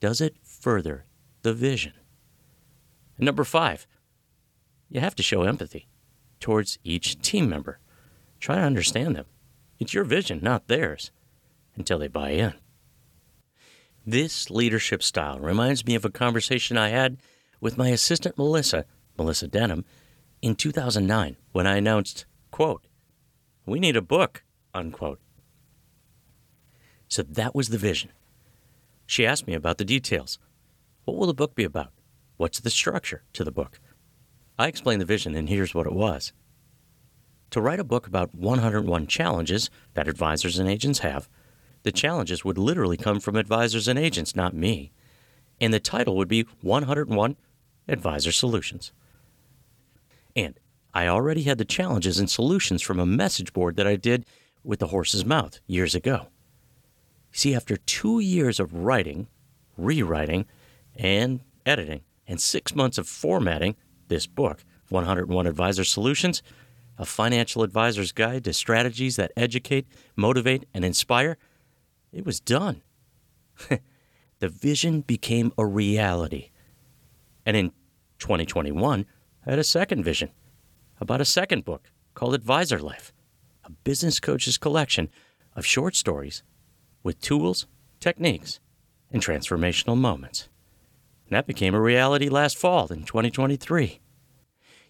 Does 0.00 0.20
it 0.20 0.36
further 0.42 1.06
the 1.40 1.54
vision? 1.54 1.94
And 3.16 3.24
number 3.24 3.44
five, 3.44 3.86
you 4.90 5.00
have 5.00 5.14
to 5.14 5.22
show 5.22 5.42
empathy 5.42 5.88
towards 6.38 6.78
each 6.84 7.18
team 7.22 7.48
member. 7.48 7.78
Try 8.40 8.56
to 8.56 8.60
understand 8.60 9.16
them. 9.16 9.24
It's 9.78 9.94
your 9.94 10.04
vision, 10.04 10.40
not 10.42 10.68
theirs, 10.68 11.12
until 11.76 11.98
they 11.98 12.08
buy 12.08 12.32
in. 12.32 12.52
This 14.04 14.50
leadership 14.50 15.02
style 15.02 15.38
reminds 15.40 15.86
me 15.86 15.94
of 15.94 16.04
a 16.04 16.10
conversation 16.10 16.76
I 16.76 16.90
had 16.90 17.16
with 17.58 17.78
my 17.78 17.88
assistant 17.88 18.36
Melissa, 18.36 18.84
Melissa 19.18 19.48
Denham, 19.48 19.84
in 20.40 20.54
2009 20.54 21.36
when 21.52 21.66
I 21.66 21.76
announced, 21.76 22.24
quote, 22.50 22.86
we 23.66 23.80
need 23.80 23.96
a 23.96 24.02
book, 24.02 24.44
unquote. 24.72 25.20
So 27.08 27.22
that 27.22 27.54
was 27.54 27.68
the 27.68 27.78
vision. 27.78 28.10
She 29.06 29.26
asked 29.26 29.46
me 29.46 29.54
about 29.54 29.78
the 29.78 29.84
details. 29.84 30.38
What 31.04 31.16
will 31.16 31.26
the 31.26 31.34
book 31.34 31.54
be 31.54 31.64
about? 31.64 31.92
What's 32.36 32.60
the 32.60 32.70
structure 32.70 33.22
to 33.32 33.44
the 33.44 33.50
book? 33.50 33.80
I 34.58 34.68
explained 34.68 35.00
the 35.00 35.06
vision, 35.06 35.34
and 35.34 35.48
here's 35.48 35.74
what 35.74 35.86
it 35.86 35.92
was 35.92 36.32
to 37.50 37.60
write 37.60 37.80
a 37.80 37.84
book 37.84 38.06
about 38.06 38.34
101 38.34 39.06
challenges 39.06 39.70
that 39.94 40.08
advisors 40.08 40.58
and 40.58 40.68
agents 40.68 40.98
have. 41.00 41.28
The 41.82 41.92
challenges 41.92 42.44
would 42.44 42.58
literally 42.58 42.96
come 42.96 43.20
from 43.20 43.36
advisors 43.36 43.88
and 43.88 43.98
agents, 43.98 44.36
not 44.36 44.54
me. 44.54 44.92
And 45.60 45.72
the 45.72 45.80
title 45.80 46.16
would 46.16 46.28
be 46.28 46.46
101 46.60 47.36
Advisor 47.88 48.32
Solutions. 48.32 48.92
And 50.38 50.60
I 50.94 51.08
already 51.08 51.42
had 51.42 51.58
the 51.58 51.64
challenges 51.64 52.20
and 52.20 52.30
solutions 52.30 52.80
from 52.80 53.00
a 53.00 53.06
message 53.06 53.52
board 53.52 53.74
that 53.74 53.88
I 53.88 53.96
did 53.96 54.24
with 54.62 54.78
the 54.78 54.86
horse's 54.86 55.24
mouth 55.24 55.58
years 55.66 55.96
ago. 55.96 56.28
See, 57.32 57.56
after 57.56 57.76
two 57.76 58.20
years 58.20 58.60
of 58.60 58.72
writing, 58.72 59.26
rewriting, 59.76 60.46
and 60.94 61.40
editing, 61.66 62.02
and 62.28 62.40
six 62.40 62.76
months 62.76 62.98
of 62.98 63.08
formatting 63.08 63.74
this 64.06 64.28
book, 64.28 64.64
101 64.90 65.48
Advisor 65.48 65.82
Solutions, 65.82 66.40
a 66.98 67.04
financial 67.04 67.64
advisor's 67.64 68.12
guide 68.12 68.44
to 68.44 68.52
strategies 68.52 69.16
that 69.16 69.32
educate, 69.36 69.88
motivate, 70.14 70.66
and 70.72 70.84
inspire, 70.84 71.36
it 72.12 72.24
was 72.24 72.38
done. 72.38 72.82
the 74.38 74.48
vision 74.48 75.00
became 75.00 75.52
a 75.58 75.66
reality. 75.66 76.50
And 77.44 77.56
in 77.56 77.72
2021, 78.20 79.04
Had 79.48 79.58
a 79.58 79.64
second 79.64 80.04
vision 80.04 80.28
about 81.00 81.22
a 81.22 81.24
second 81.24 81.64
book 81.64 81.90
called 82.12 82.34
Advisor 82.34 82.78
Life, 82.78 83.14
a 83.64 83.70
business 83.70 84.20
coach's 84.20 84.58
collection 84.58 85.08
of 85.56 85.64
short 85.64 85.96
stories 85.96 86.42
with 87.02 87.18
tools, 87.22 87.66
techniques, 87.98 88.60
and 89.10 89.22
transformational 89.22 89.96
moments. 89.96 90.50
And 91.24 91.34
that 91.34 91.46
became 91.46 91.74
a 91.74 91.80
reality 91.80 92.28
last 92.28 92.58
fall 92.58 92.88
in 92.88 93.04
2023. 93.04 94.00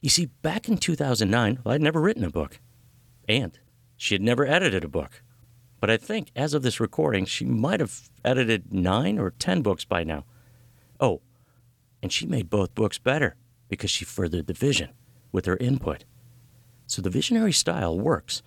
You 0.00 0.10
see, 0.10 0.26
back 0.26 0.68
in 0.68 0.76
2009, 0.76 1.60
I'd 1.64 1.80
never 1.80 2.00
written 2.00 2.24
a 2.24 2.30
book. 2.30 2.58
And 3.28 3.56
she 3.96 4.14
had 4.14 4.22
never 4.22 4.44
edited 4.44 4.82
a 4.82 4.88
book. 4.88 5.22
But 5.78 5.88
I 5.88 5.96
think 5.96 6.32
as 6.34 6.52
of 6.52 6.62
this 6.62 6.80
recording, 6.80 7.26
she 7.26 7.44
might 7.44 7.78
have 7.78 8.10
edited 8.24 8.72
nine 8.72 9.20
or 9.20 9.30
ten 9.30 9.62
books 9.62 9.84
by 9.84 10.02
now. 10.02 10.24
Oh, 10.98 11.20
and 12.02 12.12
she 12.12 12.26
made 12.26 12.50
both 12.50 12.74
books 12.74 12.98
better 12.98 13.36
because 13.68 13.90
she 13.90 14.04
furthered 14.04 14.46
the 14.46 14.52
vision 14.52 14.90
with 15.32 15.46
her 15.46 15.56
input. 15.58 16.04
So 16.87 17.02
the 17.02 17.10
visionary 17.10 17.52
style 17.52 17.98
works 17.98 18.42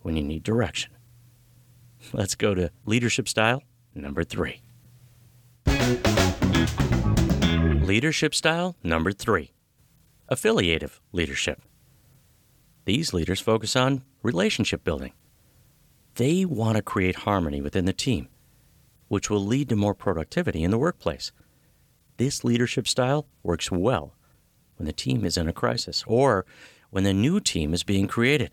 when 0.00 0.16
you 0.16 0.22
need 0.22 0.42
direction. 0.42 0.92
Let's 2.12 2.34
go 2.34 2.54
to 2.54 2.70
leadership 2.84 3.28
style 3.28 3.62
number 3.94 4.24
three. 4.24 4.62
Leadership 7.84 8.34
style 8.34 8.76
number 8.82 9.12
three 9.12 9.52
affiliative 10.28 11.00
leadership. 11.12 11.60
These 12.86 13.12
leaders 13.12 13.40
focus 13.40 13.76
on 13.76 14.02
relationship 14.22 14.82
building. 14.82 15.12
They 16.14 16.44
want 16.44 16.76
to 16.76 16.82
create 16.82 17.16
harmony 17.16 17.60
within 17.60 17.84
the 17.84 17.92
team, 17.92 18.28
which 19.08 19.28
will 19.28 19.44
lead 19.44 19.68
to 19.68 19.76
more 19.76 19.94
productivity 19.94 20.64
in 20.64 20.70
the 20.70 20.78
workplace. 20.78 21.32
This 22.16 22.44
leadership 22.44 22.88
style 22.88 23.26
works 23.42 23.70
well 23.70 24.14
when 24.82 24.86
the 24.88 24.92
team 24.92 25.24
is 25.24 25.36
in 25.36 25.48
a 25.48 25.52
crisis 25.52 26.02
or 26.08 26.44
when 26.90 27.04
the 27.04 27.12
new 27.12 27.38
team 27.38 27.72
is 27.72 27.84
being 27.84 28.08
created. 28.08 28.50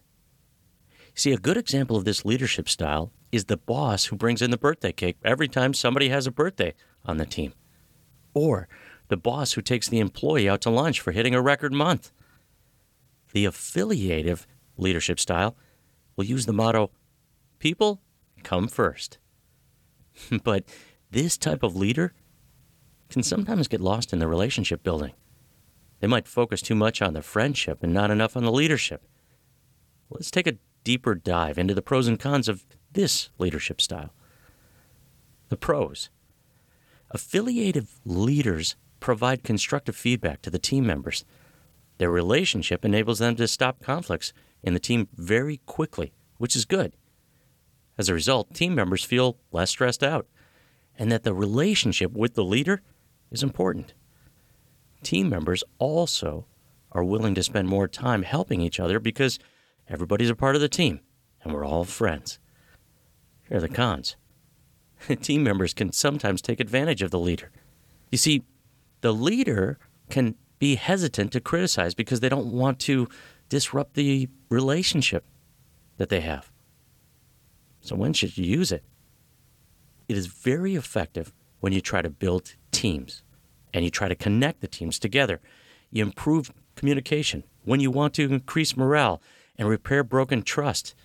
See, 1.16 1.32
a 1.32 1.40
good 1.40 1.58
example 1.58 1.98
of 1.98 2.06
this 2.06 2.24
leadership 2.24 2.70
style 2.70 3.12
is 3.32 3.46
the 3.46 3.58
boss 3.58 4.06
who 4.06 4.16
brings 4.16 4.44
in 4.44 4.52
the 4.52 4.58
birthday 4.58 4.92
cake 4.92 5.18
every 5.26 5.48
time 5.48 5.74
somebody 5.74 6.10
has 6.10 6.28
a 6.28 6.32
birthday 6.32 6.76
on 7.04 7.18
the 7.18 7.26
team. 7.26 7.54
Or 8.36 8.68
the 9.08 9.18
boss 9.18 9.54
who 9.54 9.64
takes 9.64 9.90
the 9.90 9.98
employee 9.98 10.48
out 10.48 10.62
to 10.62 10.70
lunch 10.70 11.02
for 11.02 11.14
hitting 11.14 11.34
a 11.34 11.42
record 11.42 11.74
month. 11.74 12.12
The 13.34 13.46
affiliative 13.46 14.46
leadership 14.78 15.20
style 15.20 15.56
will 16.16 16.26
use 16.26 16.46
the 16.46 16.54
motto, 16.54 16.92
People 17.58 18.02
come 18.44 18.68
first. 18.68 19.18
but 20.44 20.64
this 21.10 21.40
type 21.40 21.64
of 21.64 21.76
leader 21.76 22.14
can 23.10 23.24
sometimes 23.24 23.68
get 23.68 23.82
lost 23.82 24.14
in 24.14 24.20
the 24.20 24.28
relationship 24.28 24.84
building. 24.84 25.14
They 26.00 26.08
might 26.08 26.28
focus 26.28 26.62
too 26.62 26.76
much 26.76 27.02
on 27.02 27.14
the 27.14 27.22
friendship 27.22 27.84
and 27.84 27.94
not 27.94 28.12
enough 28.12 28.38
on 28.38 28.44
the 28.44 28.52
leadership. 28.52 29.04
Let's 30.10 30.32
take 30.32 30.48
a 30.48 30.58
deeper 30.84 31.14
dive 31.14 31.58
into 31.58 31.74
the 31.74 31.82
pros 31.82 32.08
and 32.08 32.20
cons 32.20 32.48
of 32.48 32.66
this 32.92 33.30
leadership 33.38 33.82
style. 33.82 34.14
The 35.50 35.58
pros 35.58 36.10
affiliative 37.12 38.00
leaders 38.06 38.76
provide 39.00 39.44
constructive 39.44 39.96
feedback 39.96 40.42
to 40.44 40.50
the 40.50 40.60
team 40.60 40.86
members. 40.86 41.26
Their 41.98 42.12
relationship 42.12 42.86
enables 42.86 43.20
them 43.20 43.36
to 43.38 43.48
stop 43.48 43.82
conflicts 43.82 44.32
in 44.62 44.74
the 44.74 44.80
team 44.80 45.08
very 45.16 45.58
quickly, 45.66 46.14
which 46.38 46.56
is 46.56 46.66
good. 46.66 46.96
As 47.98 48.10
a 48.10 48.14
result, 48.14 48.54
team 48.54 48.76
members 48.76 49.04
feel 49.04 49.38
less 49.52 49.72
stressed 49.72 50.04
out 50.04 50.28
and 50.98 51.12
that 51.12 51.24
the 51.24 51.34
relationship 51.34 52.12
with 52.12 52.36
the 52.36 52.44
leader 52.44 52.82
is 53.32 53.42
important. 53.42 53.94
Team 55.04 55.30
members 55.30 55.64
also 55.78 56.46
are 56.92 57.04
willing 57.04 57.36
to 57.36 57.44
spend 57.44 57.68
more 57.68 57.88
time 57.88 58.24
helping 58.24 58.62
each 58.62 58.80
other 58.80 59.00
because 59.00 59.40
everybody's 59.88 60.30
a 60.30 60.36
part 60.36 60.56
of 60.56 60.62
the 60.62 60.70
team 60.70 61.00
and 61.44 61.54
we're 61.54 61.66
all 61.66 61.86
friends. 61.86 62.40
Here 63.48 63.58
are 63.58 63.62
the 63.62 63.70
cons. 63.70 64.16
team 65.22 65.44
members 65.44 65.74
can 65.74 65.92
sometimes 65.92 66.42
take 66.42 66.60
advantage 66.60 67.02
of 67.02 67.12
the 67.12 67.20
leader. 67.20 67.52
You 68.12 68.18
see, 68.18 68.44
the 69.02 69.14
leader 69.14 69.78
can 70.10 70.36
be 70.58 70.76
hesitant 70.76 71.32
to 71.32 71.40
criticize 71.40 71.94
because 71.94 72.20
they 72.20 72.30
don't 72.30 72.52
want 72.52 72.80
to 72.82 73.08
disrupt 73.48 73.94
the 73.94 74.28
relationship 74.50 75.24
that 75.98 76.10
they 76.10 76.22
have. 76.22 76.52
So, 77.82 77.96
when 77.96 78.14
should 78.14 78.38
you 78.38 78.46
use 78.46 78.72
it? 78.72 78.84
It 80.10 80.18
is 80.18 80.28
very 80.28 80.76
effective 80.76 81.32
when 81.62 81.72
you 81.72 81.82
try 81.82 82.02
to 82.02 82.10
build 82.10 82.56
teams 82.72 83.24
and 83.74 83.86
you 83.86 83.92
try 83.92 84.08
to 84.08 84.16
connect 84.16 84.62
the 84.62 84.68
teams 84.68 85.00
together. 85.00 85.40
You 85.92 86.04
improve 86.04 86.52
communication 86.76 87.44
when 87.64 87.80
you 87.80 87.92
want 87.92 88.14
to 88.16 88.24
increase 88.24 88.78
morale 88.78 89.22
and 89.58 89.68
repair 89.68 90.04
broken 90.04 90.42
trust. 90.44 90.96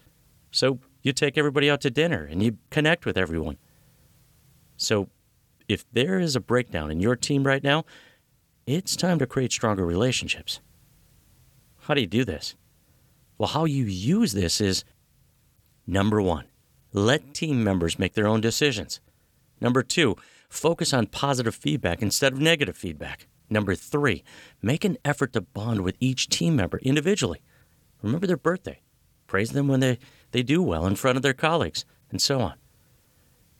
So, 0.50 0.79
you 1.03 1.12
take 1.12 1.37
everybody 1.37 1.68
out 1.68 1.81
to 1.83 1.90
dinner 1.90 2.24
and 2.24 2.42
you 2.42 2.59
connect 2.70 3.05
with 3.05 3.18
everyone. 3.18 3.59
So, 4.77 5.09
if 5.68 5.85
there 5.92 6.18
is 6.18 6.37
a 6.37 6.40
breakdown 6.40 6.90
in 6.90 7.00
your 7.00 7.16
team 7.16 7.44
right 7.44 7.62
now, 7.62 7.85
it's 8.66 8.96
time 8.96 9.18
to 9.18 9.27
create 9.27 9.53
stronger 9.53 9.85
relationships. 9.85 10.61
How 11.81 11.94
do 11.94 12.00
you 12.00 12.07
do 12.07 12.24
this? 12.24 12.55
Well, 13.37 13.48
how 13.48 13.64
you 13.64 13.85
use 13.85 14.33
this 14.33 14.61
is 14.61 14.85
number 15.87 16.22
one, 16.22 16.46
let 16.92 17.35
team 17.35 17.62
members 17.62 17.98
make 17.98 18.14
their 18.14 18.27
own 18.27 18.40
decisions. 18.40 19.00
Number 19.61 19.83
two, 19.83 20.16
focus 20.55 20.93
on 20.95 21.07
positive 21.07 21.55
feedback 21.55 22.01
instead 22.01 22.33
of 22.33 22.40
negative 22.40 22.77
feedback. 22.77 23.27
Number 23.51 23.75
three, 23.75 24.25
make 24.62 24.85
an 24.85 24.97
effort 25.05 25.33
to 25.35 25.40
bond 25.40 25.83
with 25.83 25.97
each 26.01 26.29
team 26.29 26.57
member 26.57 26.79
individually. 26.79 27.43
Remember 28.03 28.27
their 28.27 28.37
birthday, 28.37 28.81
praise 29.27 29.53
them 29.53 29.69
when 29.69 29.81
they, 29.81 29.99
they 30.33 30.43
do 30.43 30.62
well 30.62 30.87
in 30.87 30.97
front 30.97 31.17
of 31.17 31.23
their 31.23 31.35
colleagues, 31.35 31.85
and 32.11 32.21
so 32.21 32.40
on. 32.40 32.55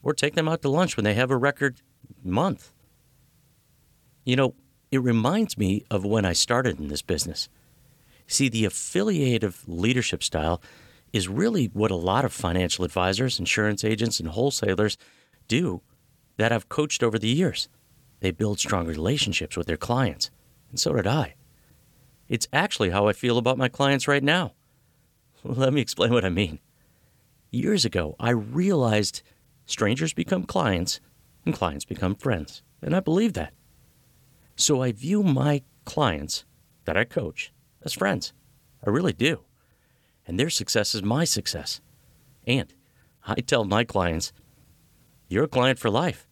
Or 0.03 0.15
take 0.15 0.35
them 0.35 0.49
out 0.49 0.63
to 0.63 0.69
lunch 0.69 0.97
when 0.97 1.05
they 1.05 1.15
have 1.15 1.31
a 1.31 1.37
record 1.37 1.81
month. 2.23 2.73
You 4.25 4.37
know, 4.37 4.55
it 4.91 5.03
reminds 5.03 5.59
me 5.59 5.85
of 5.91 6.05
when 6.05 6.25
I 6.25 6.33
started 6.33 6.79
in 6.79 6.89
this 6.89 7.03
business. 7.03 7.49
See, 8.27 8.49
the 8.49 8.65
affiliative 8.65 9.65
leadership 9.67 10.23
style 10.23 10.63
is 11.13 11.29
really 11.29 11.67
what 11.67 11.91
a 11.91 11.97
lot 11.97 12.25
of 12.25 12.33
financial 12.33 12.85
advisors, 12.85 13.39
insurance 13.39 13.85
agents, 13.85 14.19
and 14.21 14.31
wholesalers 14.31 14.97
do 15.49 15.83
that 16.37 16.53
I've 16.53 16.69
coached 16.69 17.03
over 17.03 17.19
the 17.19 17.29
years. 17.29 17.69
They 18.21 18.31
build 18.31 18.59
strong 18.59 18.87
relationships 18.87 19.57
with 19.57 19.67
their 19.67 19.77
clients, 19.77 20.31
and 20.71 20.79
so 20.79 20.93
did 20.95 21.07
I. 21.07 21.35
It's 22.29 22.49
actually 22.53 22.91
how 22.91 23.07
I 23.07 23.13
feel 23.13 23.39
about 23.39 23.59
my 23.59 23.69
clients 23.69 24.09
right 24.09 24.23
now. 24.23 24.55
Let 25.45 25.73
me 25.73 25.81
explain 25.81 26.13
what 26.13 26.25
I 26.25 26.31
mean. 26.31 26.59
Years 27.51 27.85
ago, 27.85 28.17
I 28.19 28.31
realized 28.31 29.23
strangers 29.67 30.13
become 30.13 30.45
clients 30.45 31.01
and 31.45 31.55
clients 31.55 31.85
become 31.85 32.15
friends. 32.15 32.63
And 32.83 32.95
I 32.95 33.01
believe 33.01 33.35
that. 33.35 33.53
So 34.57 34.83
I 34.83 34.93
view 34.93 35.23
my 35.23 35.63
clients 35.85 36.45
that 36.85 36.97
I 36.97 37.05
coach 37.05 37.53
as 37.85 37.93
friends. 37.93 38.33
I 38.87 38.91
really 38.91 39.13
do. 39.13 39.41
And 40.27 40.39
their 40.39 40.51
success 40.51 40.95
is 40.95 41.03
my 41.03 41.25
success. 41.25 41.81
And 42.47 42.73
I 43.27 43.37
tell 43.37 43.65
my 43.65 43.85
clients, 43.85 44.33
you're 45.35 45.45
a 45.45 45.49
client 45.49 45.79
for 45.79 45.91
life. 45.91 46.27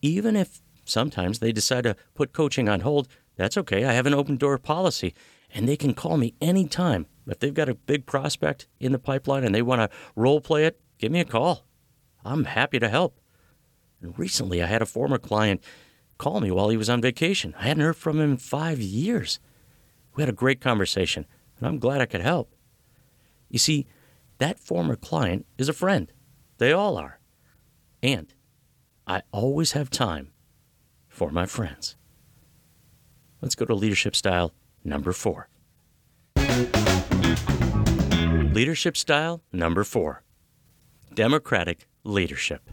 Even 0.00 0.36
if 0.36 0.62
sometimes 0.84 1.40
they 1.40 1.52
decide 1.52 1.82
to 1.82 1.96
put 2.14 2.32
coaching 2.32 2.68
on 2.68 2.80
hold, 2.80 3.08
that's 3.36 3.58
okay. 3.58 3.84
I 3.84 3.92
have 3.92 4.06
an 4.06 4.14
open 4.14 4.36
door 4.36 4.56
policy 4.56 5.14
and 5.52 5.68
they 5.68 5.76
can 5.76 5.94
call 5.94 6.16
me 6.16 6.34
anytime. 6.40 7.06
If 7.26 7.40
they've 7.40 7.52
got 7.52 7.68
a 7.68 7.74
big 7.74 8.06
prospect 8.06 8.68
in 8.78 8.92
the 8.92 8.98
pipeline 8.98 9.44
and 9.44 9.54
they 9.54 9.62
want 9.62 9.80
to 9.80 9.96
role 10.14 10.40
play 10.40 10.64
it, 10.64 10.80
give 10.98 11.10
me 11.10 11.20
a 11.20 11.24
call. 11.24 11.66
I'm 12.24 12.44
happy 12.44 12.78
to 12.78 12.88
help. 12.88 13.18
And 14.00 14.18
recently, 14.18 14.62
I 14.62 14.66
had 14.66 14.82
a 14.82 14.86
former 14.86 15.18
client 15.18 15.62
call 16.18 16.40
me 16.40 16.50
while 16.50 16.68
he 16.68 16.76
was 16.76 16.90
on 16.90 17.00
vacation. 17.00 17.54
I 17.58 17.64
hadn't 17.64 17.82
heard 17.82 17.96
from 17.96 18.20
him 18.20 18.32
in 18.32 18.36
five 18.36 18.78
years. 18.78 19.40
We 20.14 20.22
had 20.22 20.28
a 20.28 20.32
great 20.32 20.60
conversation, 20.60 21.26
and 21.58 21.66
I'm 21.66 21.78
glad 21.78 22.00
I 22.00 22.06
could 22.06 22.20
help. 22.20 22.54
You 23.48 23.58
see, 23.58 23.86
that 24.38 24.58
former 24.58 24.96
client 24.96 25.46
is 25.58 25.68
a 25.68 25.72
friend. 25.72 26.12
They 26.58 26.72
all 26.72 26.96
are. 26.96 27.18
And 28.02 28.32
I 29.08 29.22
always 29.30 29.72
have 29.72 29.88
time 29.88 30.32
for 31.08 31.30
my 31.30 31.46
friends. 31.46 31.94
Let's 33.40 33.54
go 33.54 33.64
to 33.64 33.74
leadership 33.74 34.16
style 34.16 34.52
number 34.82 35.12
four. 35.12 35.48
Leadership 38.52 38.96
style 38.96 39.42
number 39.52 39.84
four 39.84 40.22
democratic 41.14 41.86
leadership. 42.04 42.70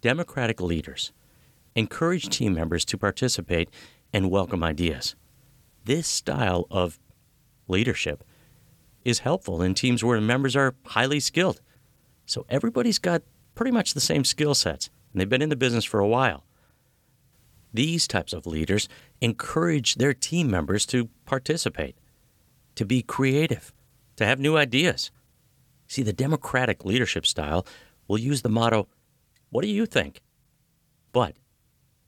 Democratic 0.00 0.60
leaders 0.60 1.12
encourage 1.74 2.28
team 2.28 2.52
members 2.52 2.84
to 2.84 2.98
participate 2.98 3.70
and 4.12 4.30
welcome 4.30 4.64
ideas. 4.64 5.14
This 5.84 6.08
style 6.08 6.66
of 6.70 6.98
leadership 7.68 8.24
is 9.04 9.20
helpful 9.20 9.62
in 9.62 9.74
teams 9.74 10.02
where 10.02 10.20
members 10.20 10.56
are 10.56 10.74
highly 10.86 11.20
skilled. 11.20 11.60
So 12.26 12.44
everybody's 12.48 12.98
got 12.98 13.22
pretty 13.54 13.70
much 13.70 13.94
the 13.94 14.00
same 14.00 14.24
skill 14.24 14.54
sets, 14.54 14.90
and 15.12 15.20
they've 15.20 15.28
been 15.28 15.42
in 15.42 15.48
the 15.48 15.56
business 15.56 15.84
for 15.84 16.00
a 16.00 16.08
while. 16.08 16.44
These 17.74 18.06
types 18.06 18.32
of 18.32 18.46
leaders 18.46 18.88
encourage 19.20 19.94
their 19.94 20.12
team 20.12 20.50
members 20.50 20.84
to 20.86 21.08
participate, 21.24 21.96
to 22.74 22.84
be 22.84 23.02
creative, 23.02 23.72
to 24.16 24.26
have 24.26 24.38
new 24.38 24.56
ideas. 24.56 25.10
See, 25.86 26.02
the 26.02 26.12
democratic 26.12 26.84
leadership 26.84 27.26
style 27.26 27.66
will 28.08 28.18
use 28.18 28.42
the 28.42 28.48
motto, 28.48 28.88
What 29.50 29.62
do 29.62 29.68
you 29.68 29.86
think? 29.86 30.22
But 31.12 31.36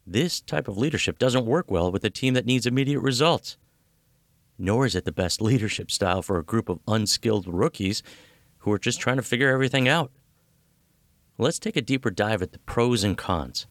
this 0.06 0.40
type 0.40 0.68
of 0.68 0.76
leadership 0.76 1.18
doesn't 1.18 1.46
work 1.46 1.70
well 1.70 1.90
with 1.90 2.04
a 2.04 2.10
team 2.10 2.34
that 2.34 2.46
needs 2.46 2.66
immediate 2.66 3.00
results. 3.00 3.56
Nor 4.58 4.86
is 4.86 4.94
it 4.94 5.04
the 5.04 5.12
best 5.12 5.40
leadership 5.50 5.90
style 5.90 6.22
for 6.22 6.38
a 6.38 6.44
group 6.44 6.68
of 6.68 6.80
unskilled 6.86 7.46
rookies 7.46 8.02
who 8.58 8.72
are 8.72 8.78
just 8.78 9.00
trying 9.00 9.16
to 9.16 9.22
figure 9.22 9.50
everything 9.50 9.88
out. 9.88 10.10
Let's 11.36 11.58
take 11.58 11.76
a 11.76 11.82
deeper 11.82 12.10
dive 12.10 12.42
at 12.42 12.52
the 12.52 12.60
pros 12.60 13.02
and 13.02 13.18
cons 13.18 13.66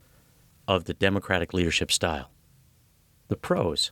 of 0.67 0.86
the 0.86 0.93
democratic 0.93 1.54
leadership 1.54 1.91
style. 1.91 2.30
The 3.30 3.38
pros 3.38 3.91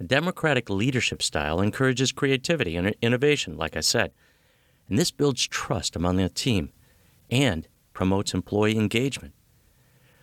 a 0.00 0.04
democratic 0.04 0.70
leadership 0.70 1.22
style 1.22 1.60
encourages 1.60 2.10
creativity 2.10 2.74
and 2.74 2.96
innovation, 3.02 3.58
like 3.58 3.76
I 3.76 3.80
said, 3.80 4.12
and 4.88 4.98
this 4.98 5.10
builds 5.10 5.46
trust 5.46 5.94
among 5.94 6.16
the 6.16 6.30
team 6.30 6.72
and 7.30 7.68
promotes 7.92 8.32
employee 8.32 8.78
engagement. 8.78 9.34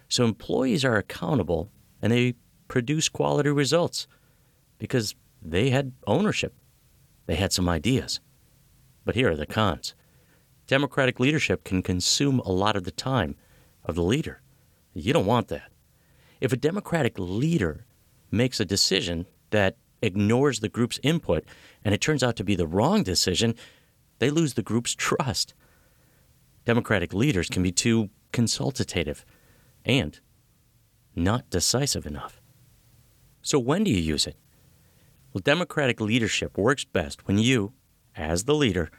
So 0.10 0.26
employees 0.26 0.84
are 0.84 0.98
accountable 0.98 1.70
and 2.02 2.12
they 2.12 2.34
produce 2.68 3.08
quality 3.08 3.50
results 3.50 4.08
because 4.80 5.14
they 5.44 5.70
had 5.70 5.92
ownership. 6.08 6.56
They 7.28 7.36
had 7.36 7.54
some 7.54 7.70
ideas. 7.70 8.20
But 9.06 9.14
here 9.14 9.30
are 9.30 9.36
the 9.36 9.46
cons. 9.46 9.94
Democratic 10.68 11.20
leadership 11.20 11.64
can 11.64 11.82
consume 11.82 12.40
a 12.42 12.52
lot 12.52 12.76
of 12.76 12.84
the 12.84 12.92
time 12.92 13.36
of 13.84 13.96
the 13.96 14.04
leader. 14.04 14.42
You 14.94 15.14
don't 15.14 15.26
want 15.26 15.48
that. 15.48 15.72
If 16.42 16.52
a 16.52 16.58
Democratic 16.58 17.18
leader 17.18 17.86
makes 18.30 18.60
a 18.60 18.66
decision 18.66 19.26
that 19.52 19.78
ignores 20.02 20.60
the 20.60 20.70
group's 20.70 21.00
input 21.02 21.46
and 21.84 21.94
it 21.94 22.02
turns 22.02 22.22
out 22.22 22.36
to 22.36 22.44
be 22.44 22.56
the 22.56 22.68
wrong 22.68 23.02
decision, 23.04 23.56
they 24.20 24.30
lose 24.30 24.54
the 24.54 24.62
group's 24.62 24.94
trust. 24.94 25.54
Democratic 26.66 27.14
leaders 27.14 27.50
can 27.50 27.64
be 27.64 27.72
too 27.72 28.10
consultative 28.32 29.26
and 29.86 30.20
not 31.16 31.50
decisive 31.50 32.06
enough. 32.06 32.42
So, 33.42 33.58
when 33.58 33.86
do 33.86 33.92
you 33.92 34.02
use 34.02 34.28
it? 34.28 34.36
Well, 35.32 35.42
democratic 35.44 36.02
leadership 36.02 36.58
works 36.58 36.84
best 36.84 37.26
when 37.28 37.38
you, 37.38 37.74
as 38.16 38.44
the 38.44 38.54
leader, 38.54 38.92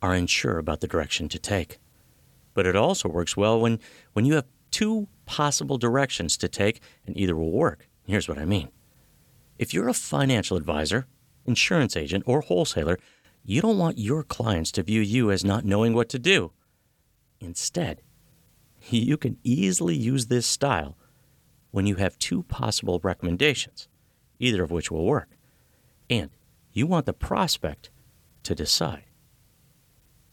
are 0.00 0.14
unsure 0.14 0.58
about 0.58 0.80
the 0.80 0.86
direction 0.86 1.28
to 1.28 1.38
take. 1.38 1.78
But 2.54 2.66
it 2.66 2.76
also 2.76 3.08
works 3.08 3.36
well 3.36 3.60
when, 3.60 3.80
when 4.12 4.24
you 4.24 4.34
have 4.34 4.46
two 4.70 5.08
possible 5.26 5.78
directions 5.78 6.36
to 6.38 6.48
take 6.48 6.80
and 7.06 7.16
either 7.16 7.36
will 7.36 7.52
work. 7.52 7.88
Here's 8.06 8.28
what 8.28 8.38
I 8.38 8.44
mean. 8.44 8.68
If 9.58 9.74
you're 9.74 9.88
a 9.88 9.94
financial 9.94 10.56
advisor, 10.56 11.06
insurance 11.46 11.96
agent, 11.96 12.24
or 12.26 12.40
wholesaler, 12.40 12.98
you 13.44 13.60
don't 13.60 13.78
want 13.78 13.98
your 13.98 14.22
clients 14.22 14.70
to 14.72 14.82
view 14.82 15.00
you 15.00 15.30
as 15.30 15.44
not 15.44 15.64
knowing 15.64 15.94
what 15.94 16.08
to 16.10 16.18
do. 16.18 16.52
Instead, 17.40 18.02
you 18.90 19.16
can 19.16 19.38
easily 19.42 19.96
use 19.96 20.26
this 20.26 20.46
style 20.46 20.96
when 21.70 21.86
you 21.86 21.96
have 21.96 22.18
two 22.18 22.42
possible 22.44 23.00
recommendations, 23.02 23.88
either 24.38 24.62
of 24.62 24.70
which 24.70 24.90
will 24.90 25.04
work. 25.04 25.28
And 26.08 26.30
you 26.72 26.86
want 26.86 27.06
the 27.06 27.12
prospect 27.12 27.90
to 28.44 28.54
decide. 28.54 29.04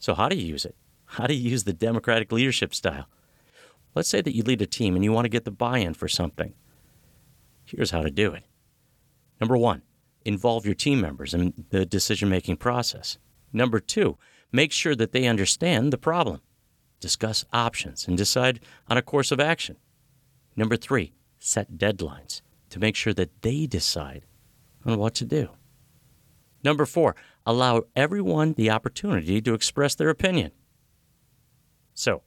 So, 0.06 0.14
how 0.14 0.28
do 0.28 0.36
you 0.36 0.46
use 0.46 0.64
it? 0.64 0.76
How 1.06 1.26
do 1.26 1.34
you 1.34 1.50
use 1.50 1.64
the 1.64 1.72
democratic 1.72 2.30
leadership 2.30 2.72
style? 2.72 3.08
Let's 3.96 4.08
say 4.08 4.20
that 4.20 4.36
you 4.36 4.44
lead 4.44 4.62
a 4.62 4.66
team 4.66 4.94
and 4.94 5.02
you 5.02 5.10
want 5.10 5.24
to 5.24 5.28
get 5.28 5.44
the 5.44 5.50
buy 5.50 5.78
in 5.78 5.94
for 5.94 6.06
something. 6.06 6.54
Here's 7.64 7.90
how 7.90 8.02
to 8.02 8.10
do 8.12 8.32
it. 8.32 8.44
Number 9.40 9.56
one, 9.56 9.82
involve 10.24 10.64
your 10.64 10.76
team 10.76 11.00
members 11.00 11.34
in 11.34 11.64
the 11.70 11.84
decision 11.84 12.28
making 12.28 12.58
process. 12.58 13.18
Number 13.52 13.80
two, 13.80 14.16
make 14.52 14.70
sure 14.70 14.94
that 14.94 15.10
they 15.10 15.26
understand 15.26 15.92
the 15.92 15.98
problem. 15.98 16.40
Discuss 17.00 17.44
options 17.52 18.06
and 18.06 18.16
decide 18.16 18.60
on 18.88 18.96
a 18.96 19.02
course 19.02 19.32
of 19.32 19.40
action. 19.40 19.76
Number 20.54 20.76
three, 20.76 21.14
set 21.40 21.72
deadlines 21.72 22.42
to 22.70 22.78
make 22.78 22.94
sure 22.94 23.14
that 23.14 23.42
they 23.42 23.66
decide 23.66 24.24
on 24.84 25.00
what 25.00 25.16
to 25.16 25.24
do. 25.24 25.48
Number 26.66 26.84
four, 26.84 27.14
allow 27.46 27.84
everyone 27.94 28.54
the 28.54 28.70
opportunity 28.70 29.40
to 29.40 29.54
express 29.54 29.94
their 29.94 30.08
opinion. 30.08 30.50
So, 31.94 32.22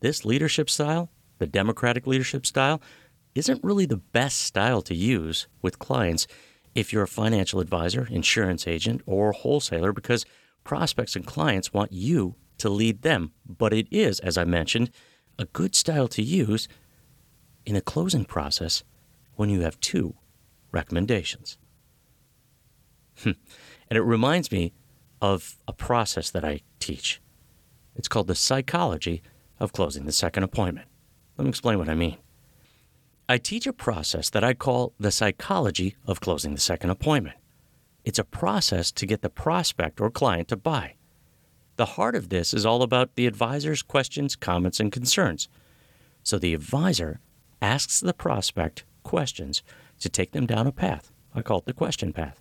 this 0.00 0.26
leadership 0.26 0.68
style, 0.68 1.10
the 1.38 1.46
democratic 1.46 2.06
leadership 2.06 2.44
style, 2.44 2.82
isn't 3.34 3.64
really 3.64 3.86
the 3.86 3.96
best 3.96 4.42
style 4.42 4.82
to 4.82 4.94
use 4.94 5.48
with 5.62 5.78
clients 5.78 6.26
if 6.74 6.92
you're 6.92 7.04
a 7.04 7.08
financial 7.08 7.60
advisor, 7.60 8.06
insurance 8.10 8.68
agent, 8.68 9.00
or 9.06 9.32
wholesaler 9.32 9.94
because 9.94 10.26
prospects 10.62 11.16
and 11.16 11.26
clients 11.26 11.72
want 11.72 11.94
you 11.94 12.34
to 12.58 12.68
lead 12.68 13.00
them. 13.00 13.32
But 13.46 13.72
it 13.72 13.88
is, 13.90 14.20
as 14.20 14.36
I 14.36 14.44
mentioned, 14.44 14.90
a 15.38 15.46
good 15.46 15.74
style 15.74 16.08
to 16.08 16.22
use 16.22 16.68
in 17.64 17.74
a 17.74 17.80
closing 17.80 18.26
process 18.26 18.84
when 19.36 19.48
you 19.48 19.62
have 19.62 19.80
two 19.80 20.12
recommendations. 20.72 21.56
And 23.24 23.36
it 23.90 24.02
reminds 24.02 24.50
me 24.52 24.72
of 25.20 25.56
a 25.66 25.72
process 25.72 26.30
that 26.30 26.44
I 26.44 26.60
teach. 26.78 27.20
It's 27.96 28.08
called 28.08 28.28
the 28.28 28.34
psychology 28.34 29.22
of 29.58 29.72
closing 29.72 30.06
the 30.06 30.12
second 30.12 30.44
appointment. 30.44 30.88
Let 31.36 31.44
me 31.44 31.50
explain 31.50 31.78
what 31.78 31.88
I 31.88 31.94
mean. 31.94 32.16
I 33.28 33.38
teach 33.38 33.66
a 33.66 33.72
process 33.72 34.30
that 34.30 34.42
I 34.42 34.54
call 34.54 34.92
the 34.98 35.10
psychology 35.10 35.96
of 36.06 36.20
closing 36.20 36.54
the 36.54 36.60
second 36.60 36.90
appointment. 36.90 37.36
It's 38.04 38.18
a 38.18 38.24
process 38.24 38.90
to 38.92 39.06
get 39.06 39.22
the 39.22 39.30
prospect 39.30 40.00
or 40.00 40.10
client 40.10 40.48
to 40.48 40.56
buy. 40.56 40.94
The 41.76 41.86
heart 41.86 42.14
of 42.14 42.28
this 42.28 42.52
is 42.52 42.66
all 42.66 42.82
about 42.82 43.14
the 43.14 43.26
advisor's 43.26 43.82
questions, 43.82 44.36
comments, 44.36 44.80
and 44.80 44.90
concerns. 44.90 45.48
So 46.22 46.38
the 46.38 46.54
advisor 46.54 47.20
asks 47.62 48.00
the 48.00 48.14
prospect 48.14 48.84
questions 49.02 49.62
to 50.00 50.08
take 50.08 50.32
them 50.32 50.46
down 50.46 50.66
a 50.66 50.72
path. 50.72 51.12
I 51.34 51.42
call 51.42 51.58
it 51.58 51.66
the 51.66 51.72
question 51.72 52.12
path. 52.12 52.40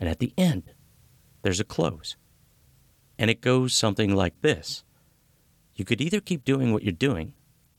And 0.00 0.08
at 0.08 0.18
the 0.18 0.32
end, 0.36 0.74
there's 1.42 1.60
a 1.60 1.64
close. 1.64 2.16
And 3.18 3.30
it 3.30 3.40
goes 3.40 3.74
something 3.74 4.14
like 4.14 4.40
this 4.40 4.84
You 5.74 5.84
could 5.84 6.00
either 6.00 6.20
keep 6.20 6.44
doing 6.44 6.72
what 6.72 6.82
you're 6.82 6.92
doing, 6.92 7.34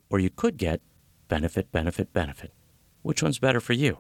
or 0.10 0.20
you 0.20 0.30
could 0.30 0.58
get 0.58 0.82
benefit, 1.28 1.72
benefit, 1.72 2.12
benefit. 2.14 2.52
Which 3.02 3.24
one's 3.24 3.40
better 3.40 3.62
for 3.62 3.74
you? 3.74 4.00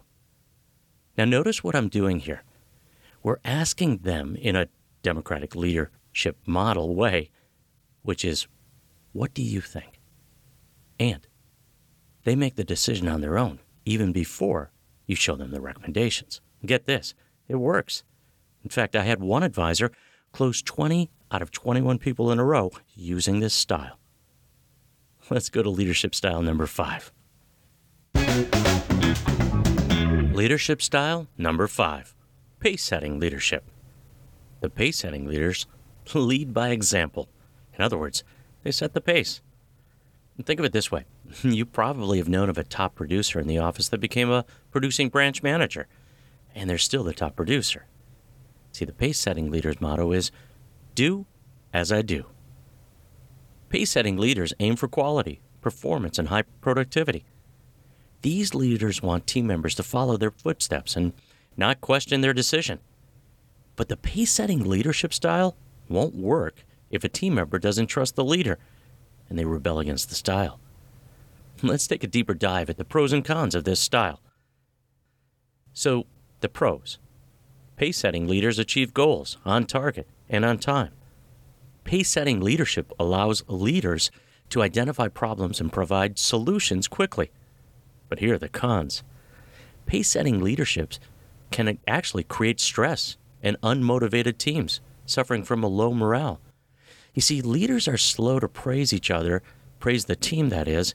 Now, 1.17 1.25
notice 1.25 1.63
what 1.63 1.75
I'm 1.75 1.89
doing 1.89 2.19
here. 2.19 2.43
We're 3.23 3.39
asking 3.43 3.99
them 3.99 4.36
in 4.36 4.55
a 4.55 4.67
democratic 5.03 5.55
leadership 5.55 6.38
model 6.45 6.95
way, 6.95 7.29
which 8.01 8.23
is, 8.23 8.47
what 9.12 9.34
do 9.34 9.41
you 9.41 9.62
think? 9.62 9.99
And 10.99 11.27
they 12.23 12.36
make 12.36 12.55
the 12.55 12.63
decision 12.63 13.08
on 13.08 13.21
their 13.21 13.38
own, 13.38 13.60
even 13.86 14.12
before 14.12 14.71
you 15.05 15.15
show 15.15 15.36
them 15.36 15.51
the 15.51 15.62
recommendations. 15.62 16.41
Get 16.65 16.86
this, 16.86 17.13
it 17.49 17.57
works. 17.57 18.03
In 18.63 18.69
fact, 18.69 18.95
I 18.95 19.03
had 19.03 19.19
one 19.19 19.43
advisor 19.43 19.91
close 20.31 20.62
20 20.62 21.09
out 21.31 21.41
of 21.41 21.51
21 21.51 21.97
people 21.97 22.31
in 22.31 22.39
a 22.39 22.45
row 22.45 22.71
using 22.95 23.39
this 23.39 23.53
style. 23.53 23.99
Let's 25.29 25.49
go 25.49 25.62
to 25.62 25.69
leadership 25.69 26.15
style 26.15 26.41
number 26.41 26.65
five. 26.65 27.12
Leadership 30.33 30.81
style 30.81 31.27
number 31.38 31.67
five 31.67 32.15
pace 32.59 32.83
setting 32.83 33.19
leadership. 33.19 33.63
The 34.62 34.69
pace 34.69 34.97
setting 34.97 35.25
leaders 35.25 35.65
lead 36.13 36.53
by 36.53 36.69
example. 36.69 37.29
In 37.73 37.81
other 37.81 37.97
words, 37.97 38.23
they 38.63 38.71
set 38.71 38.93
the 38.93 39.01
pace. 39.01 39.41
And 40.38 40.45
think 40.45 40.59
of 40.59 40.65
it 40.65 40.73
this 40.73 40.91
way 40.91 41.05
you 41.43 41.65
probably 41.65 42.17
have 42.17 42.29
known 42.29 42.49
of 42.49 42.57
a 42.57 42.63
top 42.63 42.95
producer 42.95 43.39
in 43.39 43.47
the 43.47 43.57
office 43.57 43.89
that 43.89 43.99
became 43.99 44.31
a 44.31 44.45
producing 44.71 45.09
branch 45.09 45.43
manager, 45.43 45.88
and 46.55 46.69
they're 46.69 46.77
still 46.77 47.03
the 47.03 47.13
top 47.13 47.35
producer. 47.35 47.85
See, 48.71 48.85
the 48.85 48.93
pace 48.93 49.19
setting 49.19 49.49
leader's 49.49 49.81
motto 49.81 50.12
is 50.12 50.31
do 50.95 51.25
as 51.73 51.91
I 51.91 52.01
do. 52.01 52.25
Pace 53.69 53.91
setting 53.91 54.17
leaders 54.17 54.53
aim 54.59 54.75
for 54.75 54.88
quality, 54.88 55.41
performance, 55.62 56.17
and 56.17 56.29
high 56.29 56.43
productivity. 56.62 57.25
These 58.21 58.53
leaders 58.53 59.01
want 59.01 59.27
team 59.27 59.47
members 59.47 59.75
to 59.75 59.83
follow 59.83 60.17
their 60.17 60.31
footsteps 60.31 60.95
and 60.95 61.13
not 61.55 61.81
question 61.81 62.21
their 62.21 62.33
decision. 62.33 62.79
But 63.75 63.89
the 63.89 63.97
pace 63.97 64.31
setting 64.31 64.67
leadership 64.67 65.13
style 65.13 65.55
won't 65.88 66.15
work 66.15 66.65
if 66.89 67.03
a 67.03 67.09
team 67.09 67.35
member 67.35 67.59
doesn't 67.59 67.88
trust 67.88 68.15
the 68.15 68.23
leader 68.23 68.57
and 69.29 69.38
they 69.38 69.45
rebel 69.45 69.79
against 69.79 70.09
the 70.09 70.15
style. 70.15 70.59
Let's 71.62 71.88
take 71.88 72.03
a 72.03 72.07
deeper 72.07 72.33
dive 72.33 72.69
at 72.69 72.77
the 72.77 72.85
pros 72.85 73.13
and 73.13 73.23
cons 73.23 73.53
of 73.53 73.63
this 73.63 73.79
style. 73.79 74.21
So, 75.73 76.05
the 76.41 76.49
pros 76.49 76.97
pace 77.75 77.97
setting 77.97 78.28
leaders 78.28 78.60
achieve 78.60 78.93
goals 78.93 79.38
on 79.45 79.65
target 79.65 80.06
and 80.30 80.43
on 80.43 80.58
time. 80.58 80.91
Pace 81.86 82.10
setting 82.10 82.41
leadership 82.41 82.91
allows 82.99 83.41
leaders 83.47 84.12
to 84.49 84.62
identify 84.62 85.08
problems 85.08 85.62
and 85.62 85.71
provide 85.71 86.19
solutions 86.19 86.89
quickly. 86.89 87.32
But 88.10 88.19
here 88.19 88.36
are 88.36 88.38
the 88.38 88.49
cons. 88.49 89.02
Pace 89.86 90.10
setting 90.10 90.41
leaderships 90.41 90.99
can 91.52 91.80
actually 91.88 92.23
create 92.23 92.60
stress 92.60 93.15
and 93.41 93.60
unmotivated 93.62 94.38
teams 94.38 94.82
suffering 95.06 95.43
from 95.43 95.63
a 95.63 95.67
low 95.67 95.93
morale. 95.93 96.41
You 97.13 97.21
see, 97.21 97.41
leaders 97.41 97.88
are 97.88 97.97
slow 97.97 98.39
to 98.39 98.47
praise 98.47 98.93
each 98.93 99.10
other, 99.10 99.41
praise 99.80 100.06
the 100.06 100.15
team, 100.15 100.49
that 100.49 100.67
is, 100.67 100.93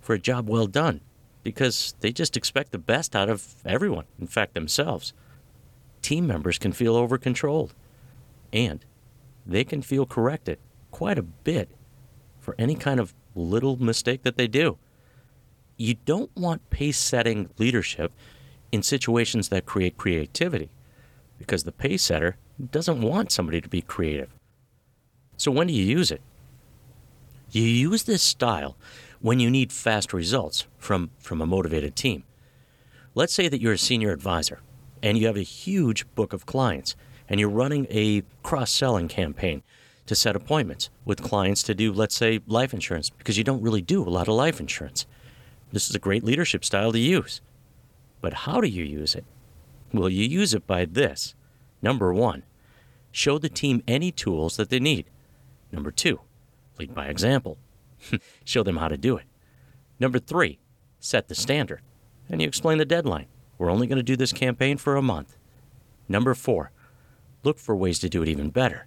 for 0.00 0.14
a 0.14 0.18
job 0.18 0.48
well 0.48 0.66
done, 0.66 1.00
because 1.44 1.94
they 2.00 2.10
just 2.10 2.36
expect 2.36 2.72
the 2.72 2.78
best 2.78 3.14
out 3.14 3.28
of 3.28 3.54
everyone, 3.64 4.06
in 4.18 4.26
fact, 4.26 4.54
themselves. 4.54 5.12
Team 6.02 6.26
members 6.26 6.58
can 6.58 6.72
feel 6.72 6.96
over 6.96 7.18
controlled, 7.18 7.74
and 8.52 8.84
they 9.46 9.62
can 9.62 9.82
feel 9.82 10.06
corrected 10.06 10.58
quite 10.90 11.18
a 11.18 11.22
bit 11.22 11.68
for 12.40 12.56
any 12.58 12.74
kind 12.74 12.98
of 12.98 13.14
little 13.34 13.76
mistake 13.76 14.22
that 14.22 14.36
they 14.36 14.48
do. 14.48 14.78
You 15.76 15.94
don't 16.04 16.34
want 16.36 16.70
pace 16.70 16.98
setting 16.98 17.50
leadership 17.58 18.12
in 18.72 18.82
situations 18.82 19.50
that 19.50 19.66
create 19.66 19.96
creativity 19.96 20.70
because 21.38 21.64
the 21.64 21.72
pace 21.72 22.02
setter 22.02 22.36
doesn't 22.70 23.02
want 23.02 23.32
somebody 23.32 23.60
to 23.60 23.68
be 23.68 23.82
creative. 23.82 24.30
So, 25.36 25.50
when 25.50 25.66
do 25.66 25.72
you 25.72 25.84
use 25.84 26.10
it? 26.10 26.22
You 27.50 27.62
use 27.62 28.04
this 28.04 28.22
style 28.22 28.76
when 29.24 29.40
you 29.40 29.50
need 29.50 29.72
fast 29.72 30.12
results 30.12 30.66
from, 30.76 31.08
from 31.18 31.40
a 31.40 31.46
motivated 31.46 31.96
team. 31.96 32.22
Let's 33.14 33.32
say 33.32 33.48
that 33.48 33.58
you're 33.58 33.72
a 33.72 33.78
senior 33.78 34.12
advisor 34.12 34.60
and 35.02 35.16
you 35.16 35.26
have 35.26 35.38
a 35.38 35.40
huge 35.40 36.06
book 36.14 36.34
of 36.34 36.44
clients 36.44 36.94
and 37.26 37.40
you're 37.40 37.48
running 37.48 37.86
a 37.88 38.22
cross 38.42 38.70
selling 38.70 39.08
campaign 39.08 39.62
to 40.04 40.14
set 40.14 40.36
appointments 40.36 40.90
with 41.06 41.22
clients 41.22 41.62
to 41.62 41.74
do, 41.74 41.90
let's 41.90 42.14
say, 42.14 42.40
life 42.46 42.74
insurance, 42.74 43.08
because 43.08 43.38
you 43.38 43.44
don't 43.44 43.62
really 43.62 43.80
do 43.80 44.02
a 44.02 44.10
lot 44.10 44.28
of 44.28 44.34
life 44.34 44.60
insurance. 44.60 45.06
This 45.72 45.88
is 45.88 45.94
a 45.94 45.98
great 45.98 46.22
leadership 46.22 46.62
style 46.62 46.92
to 46.92 46.98
use. 46.98 47.40
But 48.20 48.34
how 48.34 48.60
do 48.60 48.68
you 48.68 48.84
use 48.84 49.14
it? 49.14 49.24
Well, 49.90 50.10
you 50.10 50.26
use 50.26 50.52
it 50.52 50.66
by 50.66 50.84
this. 50.84 51.34
Number 51.80 52.12
one, 52.12 52.42
show 53.10 53.38
the 53.38 53.48
team 53.48 53.82
any 53.88 54.12
tools 54.12 54.58
that 54.58 54.68
they 54.68 54.80
need. 54.80 55.06
Number 55.72 55.90
two, 55.90 56.20
lead 56.78 56.94
by 56.94 57.06
example. 57.06 57.56
show 58.44 58.62
them 58.62 58.76
how 58.76 58.88
to 58.88 58.96
do 58.96 59.16
it. 59.16 59.24
Number 59.98 60.18
three, 60.18 60.58
set 60.98 61.28
the 61.28 61.34
standard. 61.34 61.80
And 62.28 62.40
you 62.40 62.48
explain 62.48 62.78
the 62.78 62.84
deadline. 62.84 63.26
We're 63.58 63.70
only 63.70 63.86
going 63.86 63.96
to 63.96 64.02
do 64.02 64.16
this 64.16 64.32
campaign 64.32 64.78
for 64.78 64.96
a 64.96 65.02
month. 65.02 65.36
Number 66.08 66.34
four, 66.34 66.70
look 67.42 67.58
for 67.58 67.76
ways 67.76 67.98
to 68.00 68.08
do 68.08 68.22
it 68.22 68.28
even 68.28 68.50
better. 68.50 68.86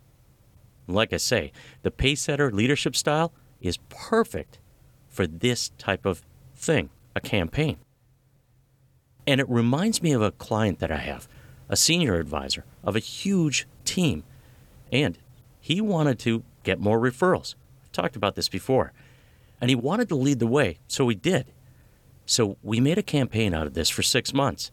Like 0.87 1.13
I 1.13 1.17
say, 1.17 1.51
the 1.83 1.91
pace 1.91 2.21
setter 2.21 2.51
leadership 2.51 2.95
style 2.95 3.33
is 3.61 3.77
perfect 3.89 4.59
for 5.07 5.27
this 5.27 5.69
type 5.77 6.05
of 6.05 6.23
thing, 6.55 6.89
a 7.15 7.19
campaign. 7.19 7.77
And 9.25 9.41
it 9.41 9.49
reminds 9.49 10.01
me 10.01 10.13
of 10.13 10.21
a 10.21 10.31
client 10.31 10.79
that 10.79 10.91
I 10.91 10.97
have, 10.97 11.27
a 11.69 11.75
senior 11.75 12.15
advisor 12.15 12.63
of 12.83 12.95
a 12.95 12.99
huge 12.99 13.67
team. 13.83 14.23
And 14.91 15.17
he 15.59 15.81
wanted 15.81 16.17
to 16.19 16.43
get 16.63 16.79
more 16.79 16.99
referrals. 16.99 17.55
I've 17.83 17.91
talked 17.91 18.15
about 18.15 18.35
this 18.35 18.47
before. 18.47 18.93
And 19.59 19.69
he 19.69 19.75
wanted 19.75 20.09
to 20.09 20.15
lead 20.15 20.39
the 20.39 20.47
way, 20.47 20.79
so 20.87 21.07
he 21.07 21.15
did. 21.15 21.51
So 22.25 22.57
we 22.61 22.79
made 22.79 22.97
a 22.97 23.03
campaign 23.03 23.53
out 23.53 23.67
of 23.67 23.73
this 23.73 23.89
for 23.89 24.03
six 24.03 24.33
months. 24.33 24.71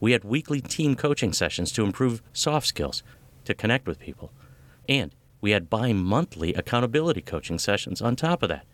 We 0.00 0.12
had 0.12 0.24
weekly 0.24 0.60
team 0.60 0.96
coaching 0.96 1.32
sessions 1.32 1.72
to 1.72 1.84
improve 1.84 2.22
soft 2.32 2.66
skills, 2.66 3.02
to 3.44 3.54
connect 3.54 3.86
with 3.86 3.98
people. 3.98 4.32
And 4.88 5.14
we 5.40 5.50
had 5.50 5.68
bi 5.68 5.92
monthly 5.92 6.54
accountability 6.54 7.20
coaching 7.20 7.58
sessions 7.58 8.00
on 8.00 8.16
top 8.16 8.42
of 8.42 8.48
that. 8.48 8.64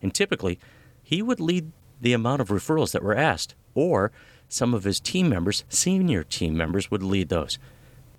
And 0.00 0.14
typically, 0.14 0.58
he 1.02 1.22
would 1.22 1.40
lead 1.40 1.72
the 2.00 2.12
amount 2.12 2.40
of 2.40 2.48
referrals 2.48 2.92
that 2.92 3.02
were 3.02 3.16
asked, 3.16 3.54
or 3.74 4.12
some 4.48 4.74
of 4.74 4.84
his 4.84 5.00
team 5.00 5.28
members, 5.28 5.64
senior 5.68 6.22
team 6.22 6.56
members, 6.56 6.90
would 6.90 7.02
lead 7.02 7.28
those. 7.28 7.58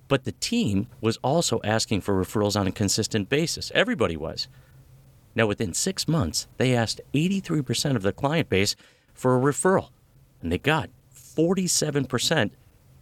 But 0.08 0.24
the 0.24 0.32
team 0.32 0.88
was 1.00 1.16
also 1.18 1.60
asking 1.64 2.02
for 2.02 2.14
referrals 2.14 2.58
on 2.58 2.66
a 2.66 2.72
consistent 2.72 3.28
basis. 3.28 3.72
Everybody 3.74 4.16
was. 4.16 4.48
Now, 5.36 5.46
within 5.46 5.74
six 5.74 6.08
months, 6.08 6.48
they 6.56 6.74
asked 6.74 7.02
83% 7.12 7.94
of 7.94 8.02
the 8.02 8.12
client 8.12 8.48
base 8.48 8.74
for 9.12 9.36
a 9.36 9.40
referral, 9.40 9.90
and 10.40 10.50
they 10.50 10.58
got 10.58 10.88
47% 11.14 12.50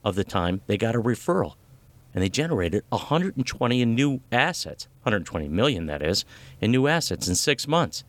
of 0.04 0.16
the 0.16 0.24
time 0.24 0.60
they 0.66 0.76
got 0.76 0.96
a 0.96 1.00
referral 1.00 1.54
and 2.12 2.22
they 2.22 2.28
generated 2.28 2.84
120 2.90 3.82
in 3.82 3.94
new 3.94 4.20
assets 4.30 4.86
120 5.02 5.48
million 5.48 5.86
that 5.86 6.02
is 6.02 6.24
in 6.60 6.70
new 6.70 6.86
assets 6.86 7.26
in 7.26 7.34
six 7.34 7.66
months. 7.66 8.04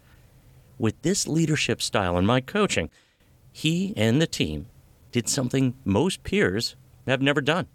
With 0.77 1.01
this 1.01 1.27
leadership 1.27 1.81
style 1.81 2.17
and 2.17 2.27
my 2.27 2.41
coaching 2.41 2.89
he 3.51 3.93
and 3.95 4.21
the 4.21 4.27
team 4.27 4.67
did 5.11 5.29
something 5.29 5.75
most 5.85 6.23
peers 6.23 6.75
have 7.07 7.21
never 7.21 7.39
done. 7.39 7.67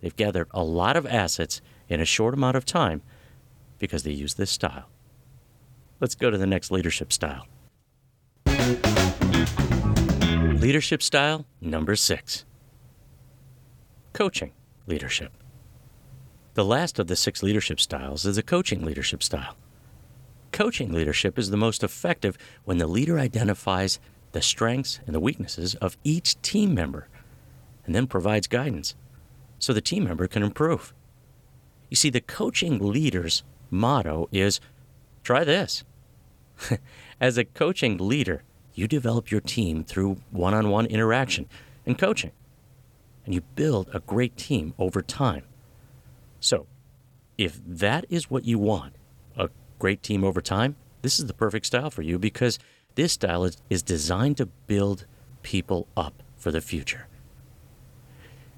They've 0.00 0.16
gathered 0.16 0.48
a 0.52 0.64
lot 0.64 0.96
of 0.96 1.06
assets 1.06 1.60
in 1.88 2.00
a 2.00 2.06
short 2.06 2.32
amount 2.32 2.56
of 2.56 2.64
time 2.64 3.02
because 3.78 4.02
they 4.02 4.12
use 4.12 4.34
this 4.34 4.50
style 4.50 4.88
let's 6.00 6.14
go 6.14 6.30
to 6.30 6.38
the 6.38 6.46
next 6.46 6.70
leadership 6.70 7.12
style 7.12 7.46
Leadership 10.58 11.02
style 11.02 11.46
number 11.60 11.94
six 11.94 12.44
coaching 14.12 14.50
leadership. 14.88 15.32
The 16.54 16.64
last 16.64 16.98
of 16.98 17.06
the 17.06 17.14
six 17.14 17.40
leadership 17.42 17.78
styles 17.78 18.26
is 18.26 18.34
the 18.34 18.42
coaching 18.42 18.84
leadership 18.84 19.22
style. 19.22 19.56
Coaching 20.50 20.92
leadership 20.92 21.38
is 21.38 21.50
the 21.50 21.56
most 21.56 21.84
effective 21.84 22.36
when 22.64 22.78
the 22.78 22.88
leader 22.88 23.18
identifies 23.20 24.00
the 24.32 24.42
strengths 24.42 24.98
and 25.06 25.14
the 25.14 25.20
weaknesses 25.20 25.76
of 25.76 25.96
each 26.02 26.42
team 26.42 26.74
member 26.74 27.06
and 27.86 27.94
then 27.94 28.08
provides 28.08 28.48
guidance 28.48 28.96
so 29.60 29.72
the 29.72 29.80
team 29.80 30.02
member 30.02 30.26
can 30.26 30.42
improve. 30.42 30.92
You 31.88 31.96
see, 31.96 32.10
the 32.10 32.20
coaching 32.20 32.78
leader's 32.80 33.44
motto 33.70 34.28
is 34.32 34.60
try 35.28 35.44
this. 35.44 35.84
As 37.20 37.36
a 37.36 37.44
coaching 37.44 37.98
leader, 37.98 38.44
you 38.72 38.88
develop 38.88 39.30
your 39.30 39.42
team 39.42 39.84
through 39.84 40.16
one 40.30 40.54
on 40.54 40.70
one 40.70 40.86
interaction 40.86 41.46
and 41.84 41.98
coaching. 41.98 42.32
And 43.26 43.34
you 43.34 43.42
build 43.54 43.90
a 43.92 44.00
great 44.00 44.38
team 44.38 44.72
over 44.78 45.02
time. 45.02 45.44
So, 46.40 46.66
if 47.36 47.60
that 47.66 48.06
is 48.08 48.30
what 48.30 48.46
you 48.46 48.58
want, 48.58 48.94
a 49.36 49.50
great 49.78 50.02
team 50.02 50.24
over 50.24 50.40
time, 50.40 50.76
this 51.02 51.18
is 51.18 51.26
the 51.26 51.34
perfect 51.34 51.66
style 51.66 51.90
for 51.90 52.00
you 52.00 52.18
because 52.18 52.58
this 52.94 53.12
style 53.12 53.44
is, 53.44 53.58
is 53.68 53.82
designed 53.82 54.38
to 54.38 54.46
build 54.46 55.04
people 55.42 55.88
up 55.94 56.22
for 56.38 56.50
the 56.50 56.62
future. 56.62 57.06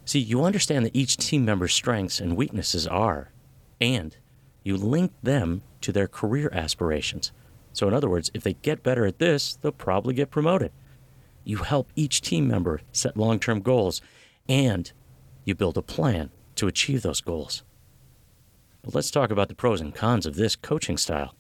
See, 0.05 0.21
you 0.21 0.45
understand 0.45 0.87
that 0.87 0.95
each 0.95 1.17
team 1.17 1.45
member's 1.45 1.75
strengths 1.75 2.21
and 2.21 2.37
weaknesses 2.37 2.87
are, 2.87 3.33
and 3.81 4.17
you 4.63 4.77
link 4.77 5.13
them 5.23 5.63
to 5.81 5.93
their 5.93 6.09
career 6.09 6.51
aspirations. 6.53 7.33
So, 7.73 7.89
in 7.89 7.95
other 7.95 8.09
words, 8.09 8.31
if 8.35 8.43
they 8.43 8.55
get 8.55 8.83
better 8.83 9.07
at 9.07 9.19
this, 9.19 9.57
they'll 9.57 9.73
probably 9.73 10.15
get 10.15 10.31
promoted. 10.31 10.73
You 11.45 11.59
help 11.59 11.91
each 11.97 12.21
team 12.21 12.49
member 12.49 12.81
set 12.93 13.17
long 13.17 13.39
term 13.39 13.61
goals 13.61 14.03
and 14.49 14.93
you 15.45 15.55
build 15.55 15.79
a 15.79 15.83
plan 15.83 16.31
to 16.57 16.67
achieve 16.67 17.03
those 17.03 17.21
goals. 17.21 17.63
But 18.83 18.95
let's 18.95 19.11
talk 19.11 19.31
about 19.31 19.49
the 19.49 19.55
pros 19.55 19.81
and 19.81 19.95
cons 19.95 20.27
of 20.27 20.37
this 20.37 20.57
coaching 20.57 20.97
style. 20.97 21.35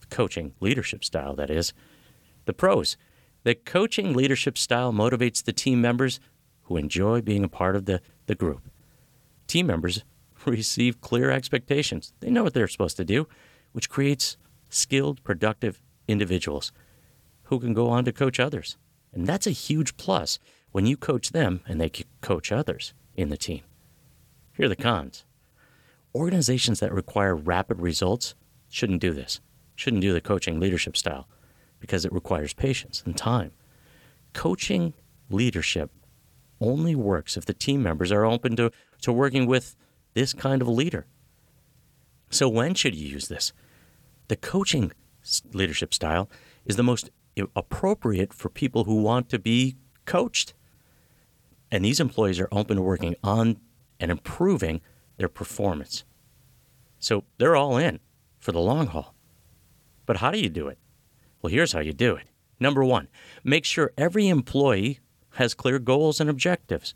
The 0.00 0.06
coaching 0.06 0.54
leadership 0.60 1.04
style, 1.04 1.34
that 1.36 1.50
is. 1.50 1.72
The 2.44 2.52
pros 2.52 2.96
the 3.42 3.54
coaching 3.54 4.12
leadership 4.12 4.58
style 4.58 4.92
motivates 4.92 5.42
the 5.42 5.52
team 5.52 5.80
members 5.80 6.20
who 6.64 6.76
enjoy 6.76 7.22
being 7.22 7.42
a 7.42 7.48
part 7.48 7.74
of 7.74 7.86
the, 7.86 8.02
the 8.26 8.34
group. 8.34 8.68
Team 9.46 9.66
members 9.66 10.04
receive 10.46 11.00
clear 11.00 11.30
expectations, 11.30 12.12
they 12.20 12.30
know 12.30 12.44
what 12.44 12.54
they're 12.54 12.68
supposed 12.68 12.96
to 12.98 13.04
do, 13.04 13.28
which 13.72 13.90
creates 13.90 14.36
skilled, 14.68 15.22
productive 15.24 15.80
individuals 16.08 16.72
who 17.44 17.58
can 17.60 17.74
go 17.74 17.88
on 17.88 18.04
to 18.04 18.12
coach 18.12 18.38
others. 18.38 18.76
And 19.12 19.26
that's 19.26 19.46
a 19.46 19.50
huge 19.50 19.96
plus 19.96 20.38
when 20.72 20.86
you 20.86 20.96
coach 20.96 21.30
them 21.30 21.60
and 21.66 21.80
they 21.80 21.90
coach 22.20 22.52
others 22.52 22.94
in 23.16 23.28
the 23.28 23.36
team. 23.36 23.62
Here 24.52 24.66
are 24.66 24.68
the 24.68 24.76
cons. 24.76 25.24
Organizations 26.14 26.80
that 26.80 26.92
require 26.92 27.34
rapid 27.34 27.80
results 27.80 28.34
shouldn't 28.68 29.00
do 29.00 29.12
this, 29.12 29.40
shouldn't 29.74 30.02
do 30.02 30.12
the 30.12 30.20
coaching 30.20 30.60
leadership 30.60 30.96
style 30.96 31.28
because 31.80 32.04
it 32.04 32.12
requires 32.12 32.52
patience 32.52 33.02
and 33.04 33.16
time. 33.16 33.52
Coaching 34.32 34.94
leadership 35.28 35.90
only 36.60 36.94
works 36.94 37.36
if 37.36 37.46
the 37.46 37.54
team 37.54 37.82
members 37.82 38.12
are 38.12 38.24
open 38.24 38.54
to, 38.56 38.70
to 39.00 39.12
working 39.12 39.46
with 39.46 39.76
this 40.14 40.32
kind 40.32 40.62
of 40.62 40.68
a 40.68 40.72
leader. 40.72 41.06
So, 42.30 42.48
when 42.48 42.74
should 42.74 42.94
you 42.94 43.08
use 43.08 43.28
this? 43.28 43.52
The 44.28 44.36
coaching 44.36 44.92
leadership 45.52 45.92
style 45.92 46.30
is 46.64 46.76
the 46.76 46.82
most 46.82 47.10
appropriate 47.56 48.32
for 48.32 48.48
people 48.48 48.84
who 48.84 49.02
want 49.02 49.28
to 49.30 49.38
be 49.38 49.76
coached. 50.04 50.54
And 51.70 51.84
these 51.84 52.00
employees 52.00 52.40
are 52.40 52.48
open 52.50 52.76
to 52.76 52.82
working 52.82 53.16
on 53.22 53.58
and 53.98 54.10
improving 54.10 54.80
their 55.16 55.28
performance. 55.28 56.04
So 56.98 57.24
they're 57.38 57.56
all 57.56 57.76
in 57.76 58.00
for 58.38 58.52
the 58.52 58.60
long 58.60 58.88
haul. 58.88 59.14
But 60.06 60.18
how 60.18 60.30
do 60.30 60.38
you 60.38 60.48
do 60.48 60.68
it? 60.68 60.78
Well, 61.40 61.52
here's 61.52 61.72
how 61.72 61.80
you 61.80 61.92
do 61.92 62.16
it. 62.16 62.26
Number 62.58 62.84
one, 62.84 63.08
make 63.42 63.64
sure 63.64 63.92
every 63.96 64.28
employee 64.28 65.00
has 65.34 65.54
clear 65.54 65.78
goals 65.78 66.20
and 66.20 66.28
objectives. 66.28 66.94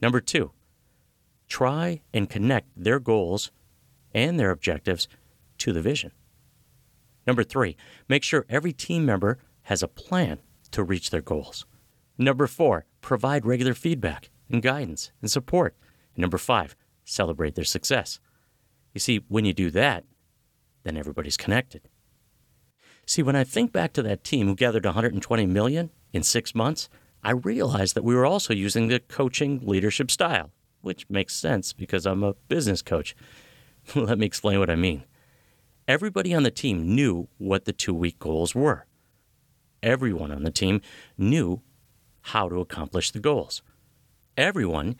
Number 0.00 0.20
two, 0.20 0.52
try 1.48 2.00
and 2.12 2.30
connect 2.30 2.68
their 2.76 2.98
goals 2.98 3.50
and 4.12 4.38
their 4.38 4.50
objectives 4.50 5.08
to 5.58 5.72
the 5.72 5.82
vision. 5.82 6.12
Number 7.26 7.42
three, 7.42 7.76
make 8.08 8.22
sure 8.22 8.46
every 8.48 8.72
team 8.72 9.04
member 9.06 9.38
has 9.62 9.82
a 9.82 9.88
plan 9.88 10.40
to 10.70 10.82
reach 10.82 11.10
their 11.10 11.22
goals. 11.22 11.64
Number 12.18 12.46
four, 12.46 12.86
provide 13.00 13.46
regular 13.46 13.74
feedback 13.74 14.30
and 14.50 14.62
guidance 14.62 15.10
and 15.20 15.30
support. 15.30 15.74
And 16.14 16.22
number 16.22 16.38
five, 16.38 16.76
celebrate 17.04 17.54
their 17.54 17.64
success. 17.64 18.20
You 18.92 19.00
see, 19.00 19.24
when 19.28 19.44
you 19.44 19.52
do 19.52 19.70
that, 19.70 20.04
then 20.84 20.96
everybody's 20.96 21.36
connected. 21.36 21.82
See, 23.06 23.22
when 23.22 23.36
I 23.36 23.44
think 23.44 23.72
back 23.72 23.92
to 23.94 24.02
that 24.02 24.24
team 24.24 24.46
who 24.46 24.54
gathered 24.54 24.84
120 24.84 25.46
million 25.46 25.90
in 26.12 26.22
six 26.22 26.54
months, 26.54 26.88
I 27.22 27.32
realized 27.32 27.94
that 27.94 28.04
we 28.04 28.14
were 28.14 28.26
also 28.26 28.54
using 28.54 28.88
the 28.88 29.00
coaching 29.00 29.60
leadership 29.64 30.10
style, 30.10 30.50
which 30.84 31.08
makes 31.08 31.34
sense 31.34 31.72
because 31.72 32.06
I'm 32.06 32.22
a 32.22 32.34
business 32.48 32.82
coach. 32.82 33.16
Let 33.94 34.18
me 34.18 34.26
explain 34.26 34.58
what 34.58 34.70
I 34.70 34.76
mean. 34.76 35.04
Everybody 35.86 36.32
on 36.34 36.44
the 36.44 36.50
team 36.50 36.94
knew 36.94 37.28
what 37.38 37.64
the 37.64 37.72
two 37.72 37.94
week 37.94 38.18
goals 38.18 38.54
were. 38.54 38.86
Everyone 39.82 40.30
on 40.30 40.44
the 40.44 40.50
team 40.50 40.80
knew 41.18 41.60
how 42.22 42.48
to 42.48 42.60
accomplish 42.60 43.10
the 43.10 43.20
goals. 43.20 43.62
Everyone 44.36 44.96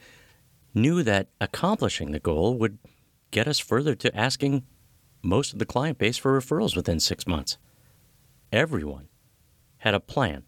knew 0.73 1.01
that 1.01 1.29
accomplishing 1.41 2.11
the 2.11 2.19
goal 2.19 2.57
would 2.57 2.77
get 3.31 3.47
us 3.47 3.57
further 3.57 3.95
to 3.95 4.15
asking 4.15 4.63
most 5.23 5.53
of 5.53 5.59
the 5.59 5.65
client 5.65 5.97
base 5.97 6.17
for 6.17 6.39
referrals 6.39 6.75
within 6.75 6.99
six 6.99 7.25
months. 7.25 7.57
Everyone 8.51 9.07
had 9.77 9.95
a 9.95 9.99
plan 9.99 10.43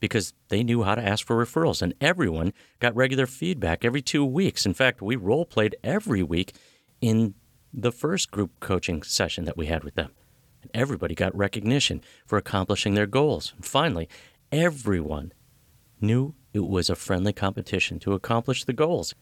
because 0.00 0.32
they 0.48 0.64
knew 0.64 0.82
how 0.82 0.94
to 0.94 1.06
ask 1.06 1.26
for 1.26 1.36
referrals, 1.36 1.82
and 1.82 1.94
everyone 2.00 2.52
got 2.78 2.96
regular 2.96 3.26
feedback 3.26 3.84
every 3.84 4.02
two 4.02 4.24
weeks. 4.24 4.66
In 4.66 4.74
fact, 4.74 5.02
we 5.02 5.14
role 5.14 5.44
played 5.44 5.76
every 5.84 6.22
week 6.22 6.54
in 7.00 7.34
the 7.72 7.92
first 7.92 8.30
group 8.30 8.58
coaching 8.60 9.02
session 9.02 9.44
that 9.44 9.56
we 9.56 9.66
had 9.66 9.84
with 9.84 9.94
them. 9.94 10.10
And 10.62 10.70
everybody 10.74 11.14
got 11.14 11.36
recognition 11.36 12.02
for 12.26 12.36
accomplishing 12.36 12.94
their 12.94 13.06
goals. 13.06 13.52
And 13.54 13.64
finally, 13.64 14.08
everyone 14.50 15.32
knew 16.00 16.34
it 16.52 16.66
was 16.66 16.90
a 16.90 16.96
friendly 16.96 17.32
competition 17.32 17.98
to 18.00 18.14
accomplish 18.14 18.64
the 18.64 18.72
goals. 18.72 19.14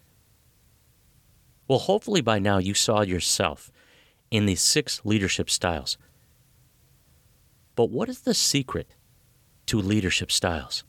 Well, 1.67 1.81
hopefully 1.81 2.23
by 2.23 2.39
now 2.39 2.59
you 2.59 2.73
saw 2.73 3.03
yourself 3.03 3.71
in 4.31 4.47
these 4.47 4.63
six 4.63 5.03
leadership 5.05 5.51
styles. 5.51 5.99
But 7.75 7.91
what 7.91 8.09
is 8.09 8.21
the 8.21 8.35
secret 8.35 8.95
to 9.69 9.81
leadership 9.81 10.33
styles? 10.33 10.83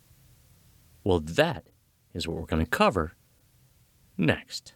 Well, 1.03 1.19
that 1.19 1.67
is 2.13 2.27
what 2.27 2.37
we're 2.37 2.45
going 2.45 2.63
to 2.63 2.69
cover 2.69 3.13
next. 4.17 4.73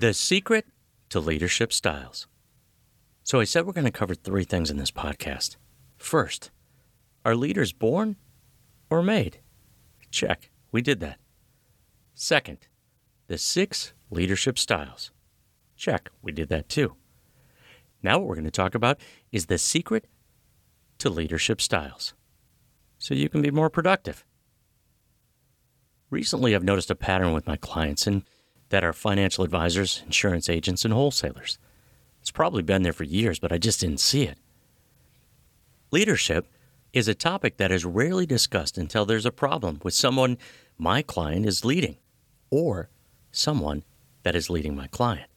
The 0.00 0.12
secret 0.14 0.66
to 1.10 1.20
leadership 1.20 1.70
styles. 1.70 2.26
So 3.22 3.38
I 3.38 3.44
said 3.44 3.66
we're 3.66 3.74
going 3.74 3.84
to 3.84 3.90
cover 3.90 4.14
three 4.14 4.44
things 4.44 4.70
in 4.70 4.78
this 4.78 4.90
podcast. 4.90 5.56
First, 5.98 6.50
are 7.26 7.36
leaders 7.36 7.74
born 7.74 8.16
or 8.88 9.02
made? 9.02 9.40
Check. 10.10 10.50
We 10.72 10.80
did 10.80 11.00
that. 11.00 11.18
Second, 12.14 12.68
the 13.26 13.36
six 13.36 13.92
leadership 14.10 14.58
styles. 14.58 15.10
Check. 15.80 16.10
We 16.20 16.30
did 16.30 16.50
that 16.50 16.68
too. 16.68 16.94
Now, 18.02 18.18
what 18.18 18.28
we're 18.28 18.34
going 18.34 18.44
to 18.44 18.50
talk 18.50 18.74
about 18.74 19.00
is 19.32 19.46
the 19.46 19.56
secret 19.56 20.04
to 20.98 21.08
leadership 21.08 21.58
styles 21.62 22.12
so 22.98 23.14
you 23.14 23.30
can 23.30 23.40
be 23.40 23.50
more 23.50 23.70
productive. 23.70 24.22
Recently, 26.10 26.54
I've 26.54 26.62
noticed 26.62 26.90
a 26.90 26.94
pattern 26.94 27.32
with 27.32 27.46
my 27.46 27.56
clients 27.56 28.06
and 28.06 28.24
that 28.68 28.84
are 28.84 28.92
financial 28.92 29.42
advisors, 29.42 30.02
insurance 30.04 30.50
agents, 30.50 30.84
and 30.84 30.92
wholesalers. 30.92 31.58
It's 32.20 32.30
probably 32.30 32.62
been 32.62 32.82
there 32.82 32.92
for 32.92 33.04
years, 33.04 33.38
but 33.38 33.50
I 33.50 33.56
just 33.56 33.80
didn't 33.80 34.00
see 34.00 34.24
it. 34.24 34.36
Leadership 35.90 36.46
is 36.92 37.08
a 37.08 37.14
topic 37.14 37.56
that 37.56 37.72
is 37.72 37.86
rarely 37.86 38.26
discussed 38.26 38.76
until 38.76 39.06
there's 39.06 39.24
a 39.24 39.32
problem 39.32 39.80
with 39.82 39.94
someone 39.94 40.36
my 40.76 41.00
client 41.00 41.46
is 41.46 41.64
leading 41.64 41.96
or 42.50 42.90
someone 43.32 43.82
that 44.24 44.36
is 44.36 44.50
leading 44.50 44.76
my 44.76 44.86
client. 44.88 45.30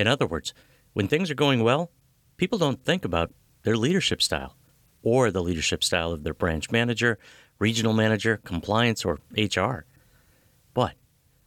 In 0.00 0.06
other 0.06 0.26
words, 0.26 0.54
when 0.94 1.08
things 1.08 1.30
are 1.30 1.34
going 1.34 1.62
well, 1.62 1.90
people 2.38 2.56
don't 2.56 2.82
think 2.82 3.04
about 3.04 3.34
their 3.64 3.76
leadership 3.76 4.22
style 4.22 4.56
or 5.02 5.30
the 5.30 5.42
leadership 5.42 5.84
style 5.84 6.10
of 6.10 6.24
their 6.24 6.32
branch 6.32 6.70
manager, 6.70 7.18
regional 7.58 7.92
manager, 7.92 8.38
compliance, 8.38 9.04
or 9.04 9.18
HR. 9.36 9.84
But 10.72 10.94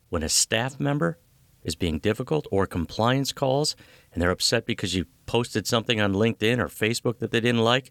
when 0.10 0.22
a 0.22 0.30
staff 0.30 0.80
member 0.80 1.18
is 1.64 1.74
being 1.74 1.98
difficult 1.98 2.46
or 2.52 2.68
compliance 2.68 3.34
calls 3.34 3.76
and 4.14 4.22
they're 4.22 4.30
upset 4.30 4.68
because 4.68 4.94
you 4.94 5.06
posted 5.26 5.66
something 5.66 6.00
on 6.00 6.14
LinkedIn 6.14 6.60
or 6.60 6.68
Facebook 6.68 7.18
that 7.18 7.32
they 7.32 7.40
didn't 7.40 7.64
like, 7.64 7.90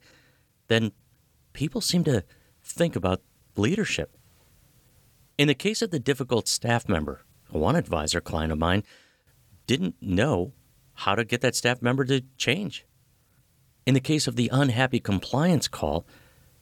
then 0.68 0.92
people 1.54 1.80
seem 1.80 2.04
to 2.04 2.22
think 2.62 2.94
about 2.94 3.20
leadership. 3.56 4.16
In 5.36 5.48
the 5.48 5.54
case 5.54 5.82
of 5.82 5.90
the 5.90 5.98
difficult 5.98 6.46
staff 6.46 6.88
member, 6.88 7.22
one 7.50 7.74
advisor 7.74 8.20
client 8.20 8.52
of 8.52 8.58
mine 8.58 8.84
didn't 9.66 9.96
know 10.00 10.52
how 10.94 11.14
to 11.14 11.24
get 11.24 11.40
that 11.40 11.56
staff 11.56 11.82
member 11.82 12.04
to 12.04 12.22
change. 12.36 12.86
In 13.86 13.94
the 13.94 14.00
case 14.00 14.26
of 14.26 14.36
the 14.36 14.50
unhappy 14.52 15.00
compliance 15.00 15.68
call, 15.68 16.06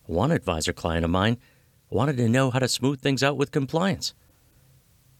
one 0.04 0.30
advisor 0.30 0.72
client 0.72 1.04
of 1.04 1.10
mine 1.10 1.38
wanted 1.90 2.16
to 2.16 2.28
know 2.28 2.50
how 2.50 2.58
to 2.60 2.68
smooth 2.68 3.00
things 3.00 3.22
out 3.22 3.36
with 3.36 3.50
compliance. 3.50 4.14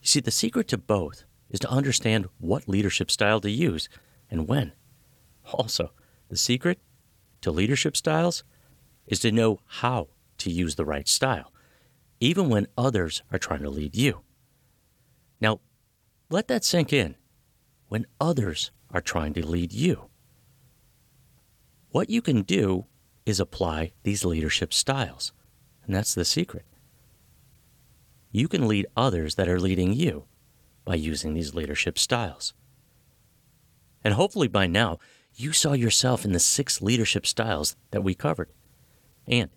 You 0.00 0.06
see, 0.06 0.20
the 0.20 0.30
secret 0.30 0.68
to 0.68 0.78
both 0.78 1.24
is 1.50 1.60
to 1.60 1.70
understand 1.70 2.28
what 2.38 2.68
leadership 2.68 3.10
style 3.10 3.40
to 3.40 3.50
use 3.50 3.88
and 4.30 4.48
when. 4.48 4.72
Also, 5.52 5.92
the 6.28 6.36
secret 6.36 6.78
to 7.42 7.50
leadership 7.50 7.96
styles 7.96 8.44
is 9.06 9.18
to 9.20 9.32
know 9.32 9.60
how 9.66 10.08
to 10.38 10.50
use 10.50 10.76
the 10.76 10.84
right 10.84 11.08
style, 11.08 11.52
even 12.20 12.48
when 12.48 12.68
others 12.78 13.22
are 13.32 13.38
trying 13.38 13.62
to 13.62 13.70
lead 13.70 13.96
you. 13.96 14.20
Now, 15.40 15.60
let 16.30 16.48
that 16.48 16.64
sink 16.64 16.92
in 16.92 17.16
when 17.90 18.06
others 18.18 18.70
are 18.90 19.02
trying 19.02 19.34
to 19.34 19.46
lead 19.46 19.70
you. 19.74 20.06
What 21.90 22.08
you 22.08 22.22
can 22.22 22.40
do 22.40 22.86
is 23.26 23.38
apply 23.38 23.92
these 24.04 24.24
leadership 24.24 24.72
styles, 24.72 25.34
and 25.84 25.94
that's 25.94 26.14
the 26.14 26.24
secret 26.24 26.64
you 28.32 28.48
can 28.48 28.68
lead 28.68 28.86
others 28.96 29.34
that 29.34 29.48
are 29.48 29.60
leading 29.60 29.92
you 29.92 30.24
by 30.84 30.94
using 30.94 31.34
these 31.34 31.54
leadership 31.54 31.98
styles. 31.98 32.54
And 34.04 34.14
hopefully 34.14 34.48
by 34.48 34.66
now, 34.66 34.98
you 35.34 35.52
saw 35.52 35.72
yourself 35.72 36.24
in 36.24 36.32
the 36.32 36.40
six 36.40 36.80
leadership 36.80 37.26
styles 37.26 37.76
that 37.90 38.04
we 38.04 38.14
covered. 38.14 38.50
And 39.26 39.50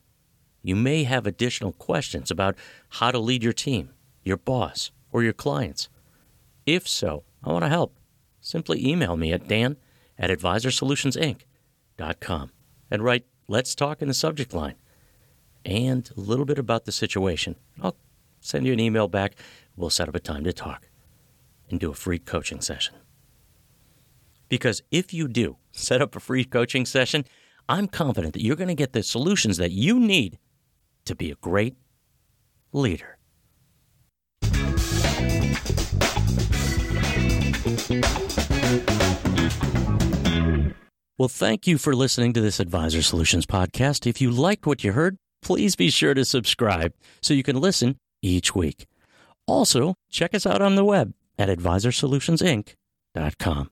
you 0.61 0.75
may 0.75 1.03
have 1.03 1.25
additional 1.25 1.73
questions 1.73 2.31
about 2.31 2.55
how 2.89 3.11
to 3.11 3.19
lead 3.19 3.43
your 3.43 3.53
team, 3.53 3.89
your 4.23 4.38
boss, 4.38 4.91
or 5.11 5.23
your 5.23 5.34
clients. 5.34 5.89
If 6.65 6.88
so, 6.88 7.23
I 7.43 7.51
want 7.51 7.63
to 7.63 7.69
help. 7.69 7.95
Simply 8.43 8.85
email 8.85 9.15
me 9.15 9.31
at 9.31 9.47
dan 9.47 9.77
at 10.19 10.29
advisorsolutionsinc.com 10.29 12.51
and 12.91 13.01
write 13.01 13.25
Let's 13.47 13.73
Talk 13.73 14.01
in 14.01 14.09
the 14.09 14.13
subject 14.13 14.53
line 14.53 14.75
and 15.65 16.11
a 16.15 16.19
little 16.19 16.45
bit 16.45 16.59
about 16.59 16.83
the 16.83 16.91
situation. 16.91 17.55
I'll 17.81 17.95
send 18.41 18.67
you 18.67 18.73
an 18.73 18.81
email 18.81 19.07
back. 19.07 19.35
We'll 19.77 19.89
set 19.89 20.09
up 20.09 20.15
a 20.15 20.19
time 20.19 20.43
to 20.43 20.51
talk 20.51 20.89
and 21.69 21.79
do 21.79 21.89
a 21.89 21.95
free 21.95 22.19
coaching 22.19 22.59
session. 22.59 22.95
Because 24.49 24.81
if 24.91 25.13
you 25.13 25.29
do 25.29 25.55
set 25.71 26.01
up 26.01 26.13
a 26.15 26.19
free 26.19 26.43
coaching 26.43 26.85
session, 26.85 27.23
I'm 27.69 27.87
confident 27.87 28.33
that 28.33 28.43
you're 28.43 28.57
going 28.57 28.67
to 28.67 28.75
get 28.75 28.91
the 28.91 29.03
solutions 29.03 29.55
that 29.55 29.71
you 29.71 29.97
need 29.99 30.37
to 31.05 31.15
be 31.15 31.31
a 31.31 31.35
great 31.35 31.77
leader. 32.73 33.17
Well, 41.18 41.30
thank 41.30 41.66
you 41.68 41.78
for 41.78 41.95
listening 41.95 42.34
to 42.34 42.41
this 42.41 42.59
Advisor 42.59 43.03
Solutions 43.03 43.45
podcast. 43.45 44.07
If 44.07 44.20
you 44.20 44.32
liked 44.32 44.66
what 44.66 44.84
you 44.84 44.93
heard, 44.93 45.20
please 45.43 45.76
be 45.76 45.91
sure 45.91 46.16
to 46.16 46.26
subscribe 46.26 46.91
so 47.22 47.36
you 47.36 47.43
can 47.43 47.61
listen 47.61 47.99
each 48.24 48.55
week. 48.55 48.88
Also, 49.45 49.93
check 50.09 50.34
us 50.34 50.47
out 50.47 50.61
on 50.61 50.76
the 50.76 50.84
web 50.84 51.14
at 51.38 51.49
advisorsolutionsinc.com. 51.49 53.70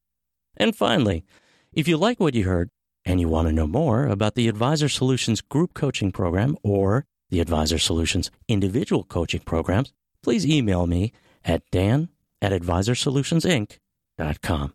And 0.57 0.75
finally, 0.75 1.25
if 1.73 1.87
you 1.87 1.97
like 1.97 2.19
what 2.19 2.35
you 2.35 2.43
heard 2.43 2.69
and 3.05 3.19
you 3.19 3.27
want 3.27 3.47
to 3.47 3.53
know 3.53 3.65
more 3.65 4.05
about 4.05 4.35
the 4.35 4.47
Advisor 4.47 4.87
Solutions 4.87 5.41
group 5.41 5.73
coaching 5.73 6.11
program 6.11 6.55
or 6.61 7.07
the 7.31 7.39
Advisor 7.39 7.79
Solutions 7.79 8.29
individual 8.47 9.03
coaching 9.03 9.41
programs, 9.41 9.91
please 10.21 10.45
email 10.45 10.85
me 10.85 11.11
at 11.43 11.63
dan 11.71 12.09
at 12.39 12.51
advisorsolutionsinc.com. 12.51 14.73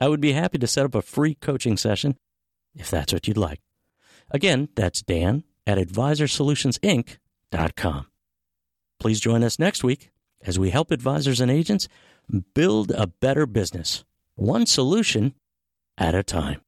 I 0.00 0.08
would 0.08 0.20
be 0.20 0.32
happy 0.32 0.58
to 0.58 0.66
set 0.66 0.86
up 0.86 0.94
a 0.94 1.02
free 1.02 1.34
coaching 1.34 1.76
session 1.76 2.16
if 2.74 2.90
that's 2.90 3.12
what 3.12 3.28
you'd 3.28 3.36
like. 3.36 3.60
Again, 4.30 4.70
that's 4.74 5.02
dan 5.02 5.44
at 5.66 5.76
advisorsolutionsinc.com. 5.78 8.06
Please 8.98 9.20
join 9.20 9.44
us 9.44 9.58
next 9.58 9.84
week 9.84 10.10
as 10.42 10.58
we 10.58 10.70
help 10.70 10.90
advisors 10.90 11.40
and 11.40 11.50
agents 11.50 11.86
build 12.54 12.92
a 12.92 13.06
better 13.06 13.44
business, 13.46 14.04
one 14.36 14.64
solution 14.66 15.34
at 15.98 16.14
a 16.14 16.22
time. 16.22 16.62